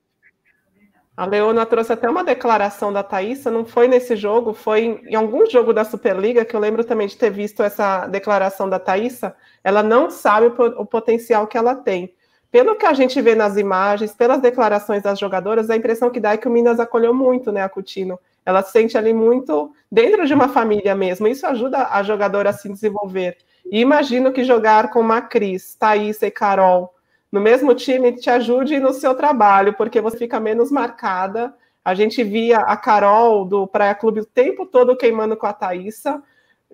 [1.19, 5.45] A Leona trouxe até uma declaração da Thaísa, não foi nesse jogo, foi em algum
[5.45, 9.35] jogo da Superliga, que eu lembro também de ter visto essa declaração da Thaísa.
[9.61, 12.13] Ela não sabe o potencial que ela tem.
[12.49, 16.31] Pelo que a gente vê nas imagens, pelas declarações das jogadoras, a impressão que dá
[16.31, 18.17] é que o Minas acolheu muito né, a Coutinho.
[18.45, 21.27] Ela se sente ali muito dentro de uma família mesmo.
[21.27, 23.35] Isso ajuda a jogadora a se desenvolver.
[23.69, 26.93] E imagino que jogar com uma Cris, Thaís e Carol
[27.31, 31.53] no mesmo time te ajude no seu trabalho, porque você fica menos marcada.
[31.83, 36.21] A gente via a Carol do Praia Clube o tempo todo queimando com a Thaísa,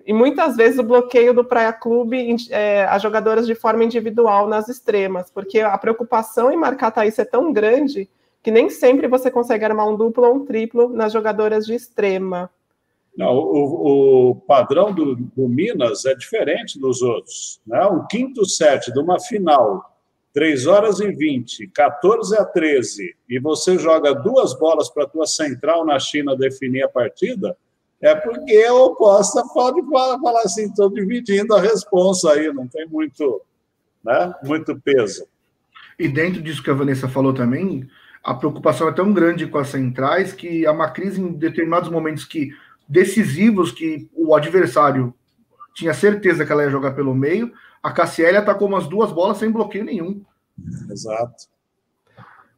[0.04, 4.68] e muitas vezes o bloqueio do Praia Clube é, as jogadoras de forma individual nas
[4.68, 8.08] extremas, porque a preocupação em marcar a Thaís é tão grande
[8.42, 12.48] que nem sempre você consegue armar um duplo ou um triplo nas jogadoras de extrema.
[13.16, 17.60] Não, o, o padrão do, do, Minas é diferente dos outros.
[17.66, 17.84] Né?
[17.86, 19.95] Um quinto set de uma final,
[20.36, 25.26] 3 horas e 20, 14 a 13, e você joga duas bolas para a tua
[25.26, 27.56] central na China definir a partida,
[28.02, 33.40] é porque a oposta pode falar assim, estou dividindo a responsa aí, não tem muito,
[34.04, 35.26] né, muito peso.
[35.98, 37.88] E dentro disso que a Vanessa falou também,
[38.22, 42.26] a preocupação é tão grande com as centrais que há uma crise em determinados momentos
[42.26, 42.50] que
[42.86, 45.14] decisivos que o adversário
[45.74, 47.50] tinha certeza que ela ia jogar pelo meio.
[47.86, 50.20] A Cassiela atacou umas duas bolas sem bloqueio nenhum.
[50.90, 51.44] Exato.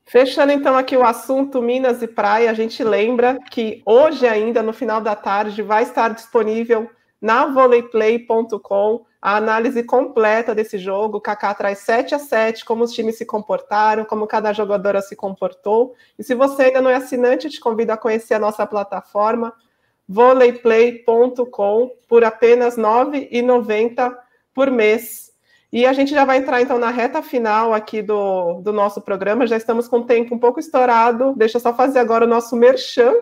[0.06, 4.72] Fechando então aqui o assunto Minas e Praia, a gente lembra que hoje ainda, no
[4.72, 11.18] final da tarde, vai estar disponível na voleiplay.com a análise completa desse jogo.
[11.18, 15.14] O Kaká traz 7 a 7, como os times se comportaram, como cada jogadora se
[15.14, 15.94] comportou.
[16.18, 19.52] E se você ainda não é assinante, te convido a conhecer a nossa plataforma
[20.08, 24.27] voleiplay.com por apenas R$ 9,90
[24.58, 25.30] por mês.
[25.72, 29.46] E a gente já vai entrar então na reta final aqui do, do nosso programa.
[29.46, 31.32] Já estamos com o tempo um pouco estourado.
[31.36, 33.14] Deixa eu só fazer agora o nosso merchan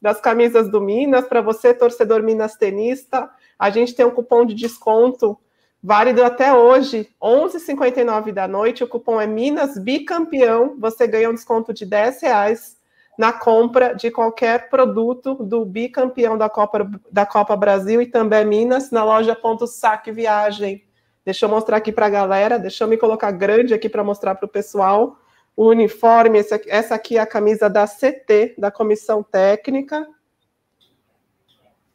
[0.00, 3.28] das camisas do Minas para você, torcedor Minas tenista.
[3.58, 5.36] A gente tem um cupom de desconto
[5.82, 8.84] válido até hoje, 11h59 da noite.
[8.84, 10.76] O cupom é Minas Bicampeão.
[10.78, 12.76] Você ganha um desconto de 10 reais
[13.18, 18.90] na compra de qualquer produto do bicampeão da Copa, da Copa Brasil e também Minas,
[18.90, 20.84] na loja Ponto Saque Viagem.
[21.24, 24.34] Deixa eu mostrar aqui para a galera, deixa eu me colocar grande aqui para mostrar
[24.34, 25.16] para o pessoal
[25.56, 26.40] o uniforme.
[26.40, 30.06] Aqui, essa aqui é a camisa da CT, da Comissão Técnica.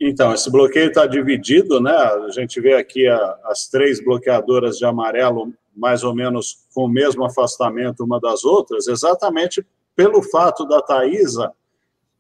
[0.01, 1.93] Então, esse bloqueio está dividido, né?
[1.93, 6.89] A gente vê aqui a, as três bloqueadoras de amarelo mais ou menos com o
[6.89, 11.53] mesmo afastamento uma das outras, exatamente pelo fato da Thaisa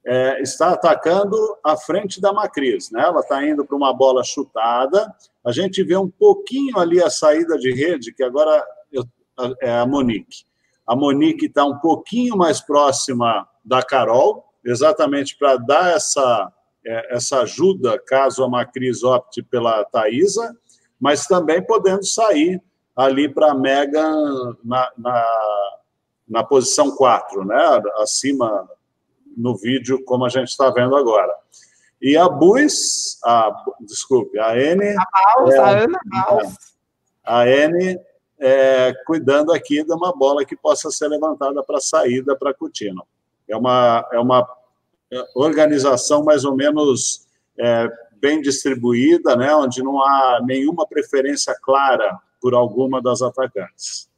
[0.04, 2.90] é, estar atacando a frente da Macris.
[2.90, 3.02] Né?
[3.02, 5.12] Ela está indo para uma bola chutada.
[5.44, 9.04] A gente vê um pouquinho ali a saída de rede, que agora eu,
[9.60, 10.44] é a Monique.
[10.86, 16.52] A Monique está um pouquinho mais próxima da Carol, exatamente para dar essa,
[16.84, 20.56] é, essa ajuda caso a Macris opte pela Thaisa,
[21.00, 22.60] mas também podendo sair
[22.94, 24.02] ali para a Mega
[24.64, 25.78] na, na,
[26.28, 27.82] na, posição 4, né?
[27.98, 28.68] acima
[29.36, 31.32] no vídeo, como a gente está vendo agora.
[32.00, 34.96] E a Bus, a, desculpe, a N.
[34.96, 36.54] A Baus, é, a Ana Baus.
[37.24, 38.00] A N
[38.40, 43.04] é, cuidando aqui de uma bola que possa ser levantada para saída para Coutinho.
[43.48, 44.48] É uma, é uma
[45.36, 47.26] organização mais ou menos
[47.56, 47.88] é,
[48.20, 54.08] bem distribuída, né, onde não há nenhuma preferência clara por alguma das atacantes.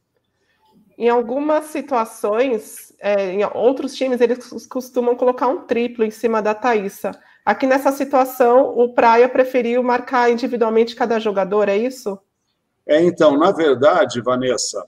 [0.97, 6.55] Em algumas situações, é, em outros times, eles costumam colocar um triplo em cima da
[6.55, 7.11] Thaísa.
[7.45, 12.17] Aqui nessa situação, o Praia preferiu marcar individualmente cada jogador, é isso?
[12.87, 14.85] É, então, na verdade, Vanessa,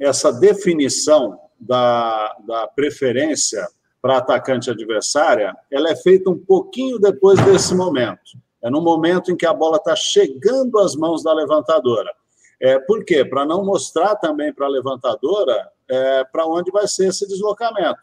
[0.00, 3.66] essa definição da, da preferência
[4.00, 8.32] para atacante adversária, ela é feita um pouquinho depois desse momento.
[8.62, 12.12] É no momento em que a bola está chegando às mãos da levantadora.
[12.62, 13.24] É, por quê?
[13.24, 18.00] Para não mostrar também para a levantadora é, para onde vai ser esse deslocamento.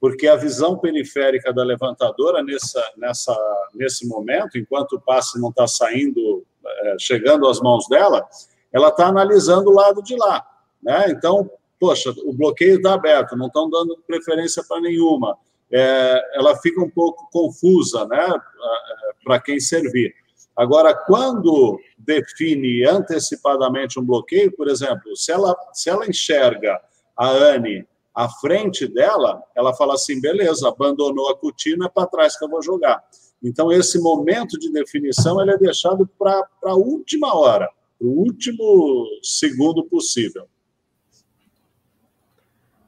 [0.00, 3.36] Porque a visão periférica da levantadora, nessa, nessa,
[3.74, 8.24] nesse momento, enquanto o passe não está saindo, é, chegando às mãos dela,
[8.72, 10.46] ela está analisando o lado de lá.
[10.80, 11.06] Né?
[11.08, 15.36] Então, poxa, o bloqueio está aberto, não estão dando preferência para nenhuma.
[15.72, 20.14] É, ela fica um pouco confusa né, é, para quem servir.
[20.58, 26.80] Agora, quando define antecipadamente um bloqueio, por exemplo, se ela, se ela enxerga
[27.16, 32.44] a Anne à frente dela, ela fala assim: beleza, abandonou a cortina, para trás que
[32.44, 33.04] eu vou jogar.
[33.40, 39.84] Então, esse momento de definição ele é deixado para a última hora, o último segundo
[39.84, 40.48] possível.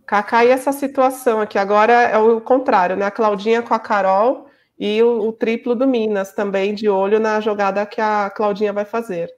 [0.05, 3.07] Cacá, e essa situação aqui agora é o contrário, né?
[3.07, 4.50] A Claudinha com a Carol
[4.81, 8.87] e o, o, triplo do Minas também de olho na jogada que a Claudinha vai
[8.87, 9.31] fazer.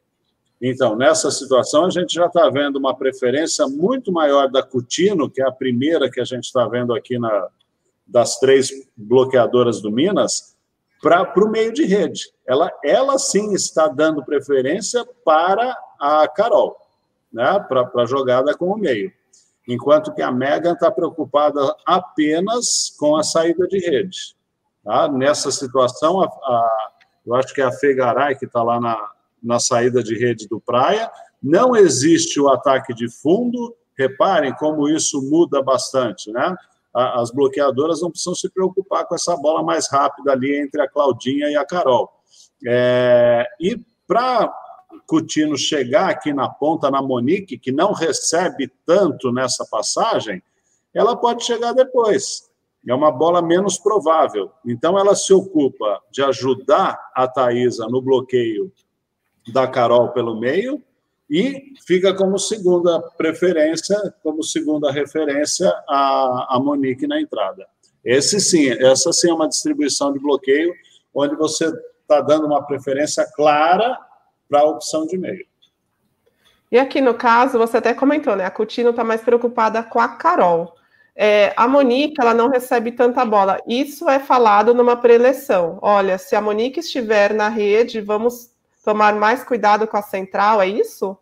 [0.60, 5.42] Então, nessa situação, a gente já está vendo uma preferência muito maior da Cutino, que
[5.42, 7.48] é a primeira que a gente está vendo aqui na,
[8.06, 10.56] das três bloqueadoras do Minas,
[11.02, 12.30] para o meio de rede.
[12.46, 16.76] Ela, ela sim está dando preferência para a Carol,
[17.32, 19.12] né, para a jogada com o meio.
[19.66, 24.36] Enquanto que a Megan está preocupada apenas com a saída de rede.
[24.84, 25.08] Tá?
[25.08, 26.90] Nessa situação, a, a,
[27.26, 29.10] eu acho que é a Fegaray, que está lá na,
[29.42, 31.10] na saída de rede do Praia,
[31.42, 33.76] não existe o ataque de fundo.
[33.96, 36.56] Reparem como isso muda bastante, né?
[36.94, 41.48] As bloqueadoras não precisam se preocupar com essa bola mais rápida ali entre a Claudinha
[41.48, 42.10] e a Carol.
[42.66, 44.52] É, e para
[45.06, 50.42] Coutinho chegar aqui na ponta, na Monique, que não recebe tanto nessa passagem,
[50.94, 52.50] ela pode chegar depois.
[52.90, 54.50] É uma bola menos provável.
[54.66, 58.72] Então, ela se ocupa de ajudar a Thaisa no bloqueio
[59.52, 60.82] da Carol pelo meio
[61.30, 67.66] e fica como segunda preferência, como segunda referência a, a Monique na entrada.
[68.04, 70.74] Esse sim, essa sim é uma distribuição de bloqueio
[71.14, 73.96] onde você está dando uma preferência clara
[74.48, 75.46] para a opção de meio.
[76.70, 78.44] E aqui no caso, você até comentou, né?
[78.44, 80.74] A Coutinho está mais preocupada com a Carol.
[81.14, 83.58] É, a Monique, ela não recebe tanta bola.
[83.66, 85.78] Isso é falado numa preleção.
[85.82, 88.50] Olha, se a Monique estiver na rede, vamos
[88.84, 91.16] tomar mais cuidado com a central, é isso?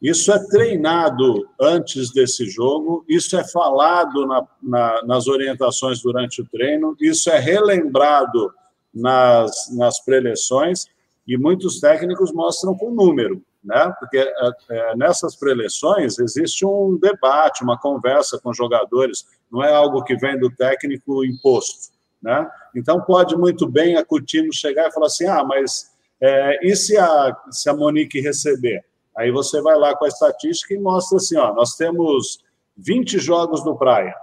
[0.00, 6.46] Isso é treinado antes desse jogo, isso é falado na, na, nas orientações durante o
[6.46, 8.52] treino, isso é relembrado
[8.94, 10.86] nas, nas preleções,
[11.26, 13.92] e muitos técnicos mostram com número, né?
[13.98, 20.04] Porque é, é, nessas preleções existe um debate, uma conversa com jogadores, não é algo
[20.04, 21.92] que vem do técnico imposto,
[22.22, 22.48] né?
[22.76, 25.90] Então pode muito bem a Coutinho chegar e falar assim, ah, mas
[26.20, 28.84] é, e se a, se a Monique receber?
[29.16, 32.44] Aí você vai lá com a estatística e mostra assim, ó, nós temos
[32.76, 34.14] 20 jogos no Praia,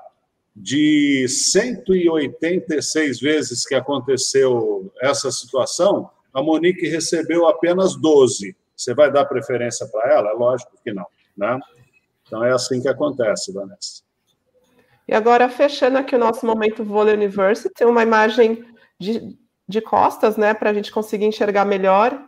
[0.55, 8.55] de 186 vezes que aconteceu essa situação, a Monique recebeu apenas 12.
[8.81, 10.31] Você vai dar preferência para ela?
[10.31, 11.05] É lógico que não,
[11.37, 11.59] né?
[12.25, 14.01] Então é assim que acontece, Vanessa.
[15.07, 18.65] E agora, fechando aqui o nosso momento Vôlei University, tem uma imagem
[18.99, 22.19] de, de costas, né, para a gente conseguir enxergar melhor.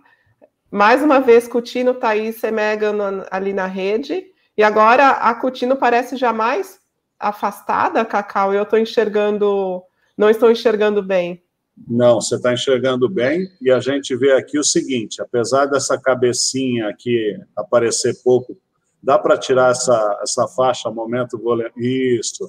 [0.70, 4.24] Mais uma vez, Coutinho, Thaís e Megan ali na rede.
[4.56, 6.80] E agora a Coutinho parece já mais
[7.20, 9.82] afastada, Cacau, eu estou enxergando,
[10.16, 11.43] não estou enxergando bem.
[11.88, 16.88] Não, você está enxergando bem, e a gente vê aqui o seguinte: apesar dessa cabecinha
[16.88, 18.58] aqui aparecer pouco,
[19.02, 21.40] dá para tirar essa, essa faixa, momento
[21.76, 22.48] Isso.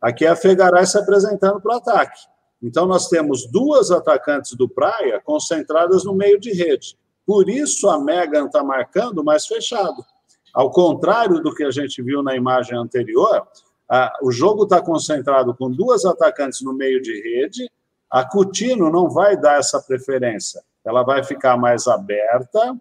[0.00, 2.20] Aqui é a Fegaray se apresentando para o ataque.
[2.62, 6.96] Então, nós temos duas atacantes do Praia concentradas no meio de rede.
[7.26, 10.04] Por isso, a Megan está marcando mais fechado.
[10.52, 13.46] Ao contrário do que a gente viu na imagem anterior,
[13.90, 17.70] a, o jogo está concentrado com duas atacantes no meio de rede.
[18.14, 20.62] A Coutinho não vai dar essa preferência.
[20.84, 22.76] Ela vai ficar mais aberta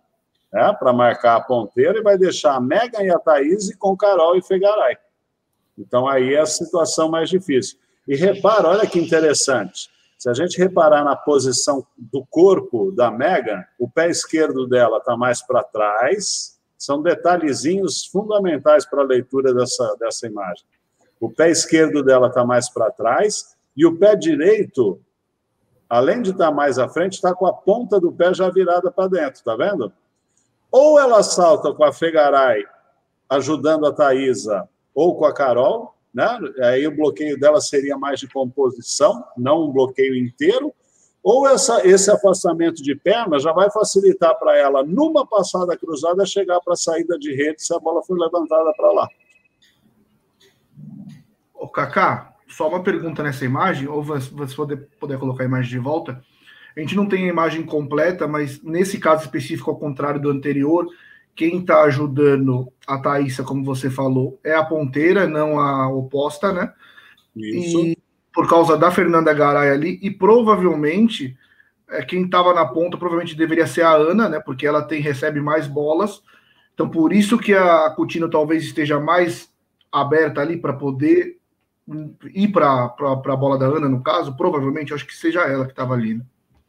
[0.54, 4.38] né, para marcar a ponteira e vai deixar a Megan e a Thaís com Carol
[4.38, 4.96] e Fegaray.
[5.76, 7.80] Então, aí é a situação mais difícil.
[8.08, 9.90] E repara, olha que interessante.
[10.20, 15.18] Se a gente reparar na posição do corpo da Megan, o pé esquerdo dela está
[15.18, 16.60] mais para trás.
[16.78, 20.64] São detalhezinhos fundamentais para a leitura dessa, dessa imagem.
[21.20, 25.02] O pé esquerdo dela está mais para trás e o pé direito,
[25.94, 29.08] além de estar mais à frente, está com a ponta do pé já virada para
[29.08, 29.94] dentro, tá vendo?
[30.72, 32.66] Ou ela salta com a Fegaray
[33.30, 36.40] ajudando a Thaisa, ou com a Carol, né?
[36.64, 40.74] Aí o bloqueio dela seria mais de composição, não um bloqueio inteiro.
[41.22, 46.60] Ou essa, esse afastamento de perna já vai facilitar para ela, numa passada cruzada, chegar
[46.62, 49.08] para a saída de rede se a bola for levantada para lá.
[51.54, 55.80] Ô, Kaká, só uma pergunta nessa imagem, ou você puder, puder colocar a imagem de
[55.80, 56.24] volta.
[56.76, 60.88] A gente não tem a imagem completa, mas nesse caso específico, ao contrário do anterior,
[61.36, 66.72] quem está ajudando a Thaísa, como você falou, é a ponteira, não a oposta, né?
[67.36, 67.80] Isso.
[67.80, 67.98] E
[68.32, 71.36] por causa da Fernanda Garay ali, e provavelmente
[71.90, 74.40] é, quem estava na ponta provavelmente deveria ser a Ana, né?
[74.40, 76.22] Porque ela tem recebe mais bolas.
[76.74, 79.52] Então, por isso que a Coutinho talvez esteja mais
[79.92, 81.38] aberta ali para poder
[82.34, 85.94] ir para a bola da Ana, no caso, provavelmente acho que seja ela que estava
[85.94, 86.16] ali.
[86.16, 86.26] Né?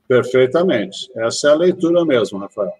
[0.08, 1.10] Perfeitamente.
[1.16, 2.72] Essa é a leitura mesmo, Rafael.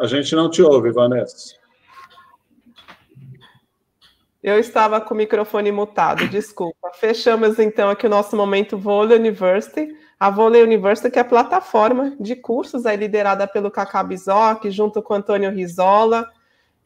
[0.00, 1.56] A gente não te ouve, Vanessa.
[4.42, 6.90] Eu estava com o microfone mutado, desculpa.
[6.94, 9.96] Fechamos então aqui o nosso momento Vôlei University.
[10.24, 15.02] A Vôlei University, que é a plataforma de cursos aí liderada pelo Cacá Bizoc, junto
[15.02, 16.26] com Antônio Rizola.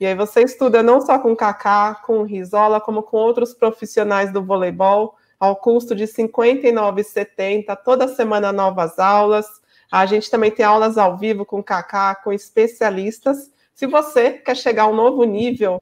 [0.00, 4.42] E aí você estuda não só com Cacá, com Rizola, como com outros profissionais do
[4.42, 9.46] voleibol, ao custo de R$ 59,70, toda semana novas aulas.
[9.88, 13.52] A gente também tem aulas ao vivo com Cacá, com especialistas.
[13.72, 15.80] Se você quer chegar a um novo nível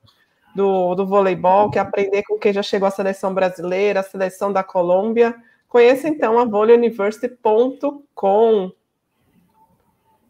[0.55, 4.63] do, do voleibol, quer aprender com quem já chegou à seleção brasileira, à seleção da
[4.63, 5.35] Colômbia,
[5.69, 8.73] conheça então a voleiuniversity.com.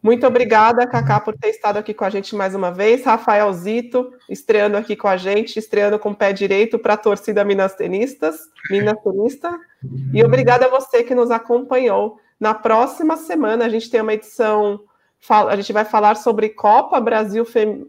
[0.01, 3.03] Muito obrigada, Cacá, por ter estado aqui com a gente mais uma vez.
[3.03, 7.43] Rafael Zito, estreando aqui com a gente, estreando com o pé direito para a torcida
[7.43, 8.39] Minas Tenistas,
[8.69, 9.59] Minas Tenista.
[10.13, 12.19] E obrigada a você que nos acompanhou.
[12.39, 14.79] Na próxima semana, a gente tem uma edição,
[15.29, 17.87] a gente vai falar sobre Copa Brasil Feminina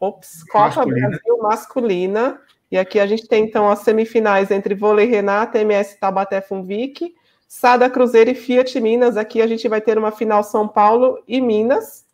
[0.00, 1.08] ops, Copa masculina.
[1.08, 2.40] Brasil masculina.
[2.70, 7.14] E aqui a gente tem então as semifinais entre Vôlei Renata, MS Tabaté Funvic,
[7.48, 9.16] Sada Cruzeiro e Fiat Minas.
[9.16, 12.04] Aqui a gente vai ter uma final São Paulo e Minas.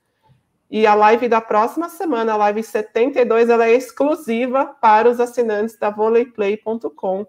[0.71, 5.79] E a live da próxima semana, a live 72, ela é exclusiva para os assinantes
[5.79, 7.27] da voleiplay.com.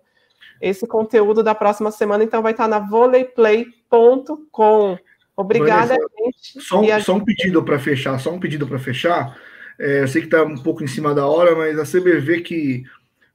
[0.59, 4.97] Esse conteúdo da próxima semana, então, vai estar na voleiplay.com.
[5.35, 6.59] Obrigada, Vanessa, gente.
[6.61, 9.37] Só, um, só um pedido para fechar, só um pedido para fechar.
[9.79, 12.83] É, eu sei que está um pouco em cima da hora, mas a CBV que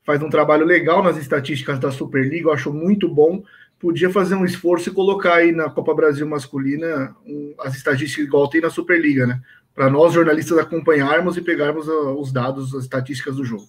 [0.04, 3.42] faz um trabalho legal nas estatísticas da Superliga, eu acho muito bom.
[3.78, 8.48] Podia fazer um esforço e colocar aí na Copa Brasil masculina um, as estatísticas igual
[8.48, 9.40] tem na Superliga, né?
[9.74, 13.66] Para nós jornalistas acompanharmos e pegarmos uh, os dados, as estatísticas do jogo.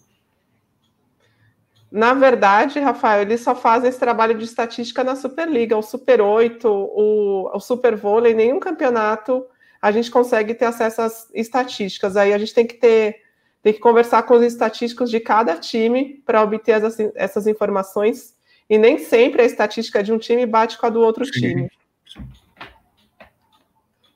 [1.93, 5.77] Na verdade, Rafael, eles só fazem esse trabalho de estatística na Superliga.
[5.77, 9.45] O Super 8, o, o Super Vôlei, nenhum campeonato
[9.79, 12.15] a gente consegue ter acesso às estatísticas.
[12.15, 13.17] Aí a gente tem que ter,
[13.63, 18.35] tem que conversar com os estatísticos de cada time para obter as, essas informações.
[18.69, 21.31] E nem sempre a estatística de um time bate com a do outro Sim.
[21.31, 21.71] time.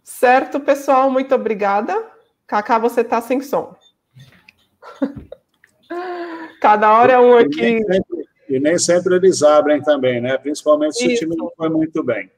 [0.03, 2.11] Certo, pessoal, muito obrigada.
[2.45, 3.73] Cacá, você está sem som.
[6.59, 7.61] Cada hora é um aqui.
[7.61, 10.37] E nem, sempre, e nem sempre eles abrem também, né?
[10.37, 11.13] Principalmente se Isso.
[11.13, 12.29] o time não foi muito bem.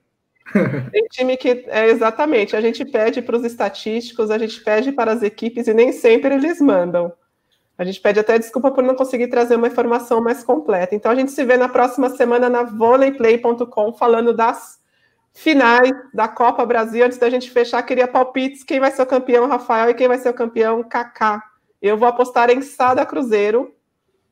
[0.92, 5.12] Tem time que é exatamente, a gente pede para os estatísticos, a gente pede para
[5.12, 7.14] as equipes e nem sempre eles mandam.
[7.78, 10.94] A gente pede até desculpa por não conseguir trazer uma informação mais completa.
[10.94, 14.78] Então a gente se vê na próxima semana na voleiplay.com falando das
[15.34, 17.06] finais da Copa Brasil.
[17.06, 18.66] Antes da gente fechar, queria palpites.
[18.66, 21.42] Quem vai ser o campeão, Rafael, e quem vai ser o campeão, Kaká.
[21.82, 23.74] Eu vou apostar em Sada Cruzeiro,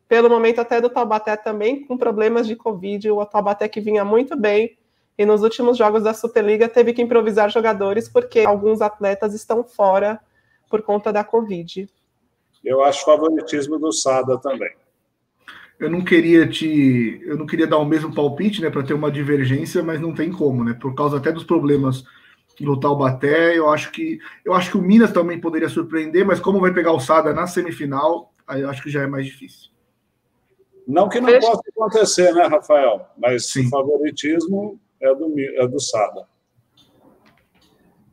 [0.10, 3.10] pelo momento até do Taubaté também, com problemas de Covid.
[3.12, 4.77] O Taubaté que vinha muito bem.
[5.18, 10.20] E nos últimos jogos da Superliga teve que improvisar jogadores porque alguns atletas estão fora
[10.70, 11.90] por conta da Covid.
[12.64, 14.72] Eu acho favoritismo do Sada também.
[15.80, 19.12] Eu não queria te, eu não queria dar o mesmo palpite, né, para ter uma
[19.12, 20.74] divergência, mas não tem como, né?
[20.74, 22.04] Por causa até dos problemas
[22.60, 26.60] no Taubaté, eu acho que eu acho que o Minas também poderia surpreender, mas como
[26.60, 29.70] vai pegar o Sada na semifinal, aí eu acho que já é mais difícil.
[30.88, 31.48] Não que não Fecha.
[31.48, 33.06] possa acontecer, né, Rafael?
[33.18, 33.68] Mas Sim.
[33.68, 36.28] o favoritismo é do, é do Sada.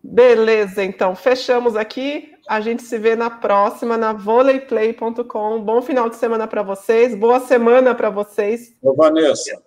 [0.02, 2.35] Beleza, então fechamos aqui.
[2.47, 5.62] A gente se vê na próxima na voleiplay.com.
[5.62, 8.77] Bom final de semana para vocês, boa semana para vocês.
[8.82, 9.62] Ô, Vanessa,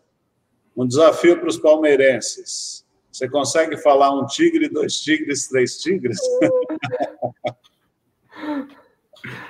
[0.76, 2.85] um desafio para os palmeirenses.
[3.11, 6.19] Você consegue falar um tigre, dois tigres, três tigres?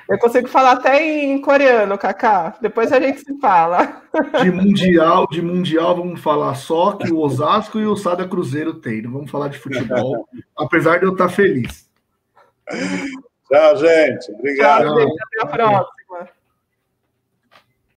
[0.09, 2.57] Eu consigo falar até em coreano, Kaká.
[2.61, 4.01] Depois a gente se fala.
[4.41, 9.01] De mundial, de mundial, vamos falar só que o Osasco e o Sada Cruzeiro tem.
[9.01, 10.27] Não vamos falar de futebol,
[10.57, 11.89] apesar de eu estar feliz.
[12.67, 14.31] Tchau, gente.
[14.33, 14.85] Obrigado.
[14.85, 15.23] Tchau, gente.
[15.23, 15.96] Até a próxima.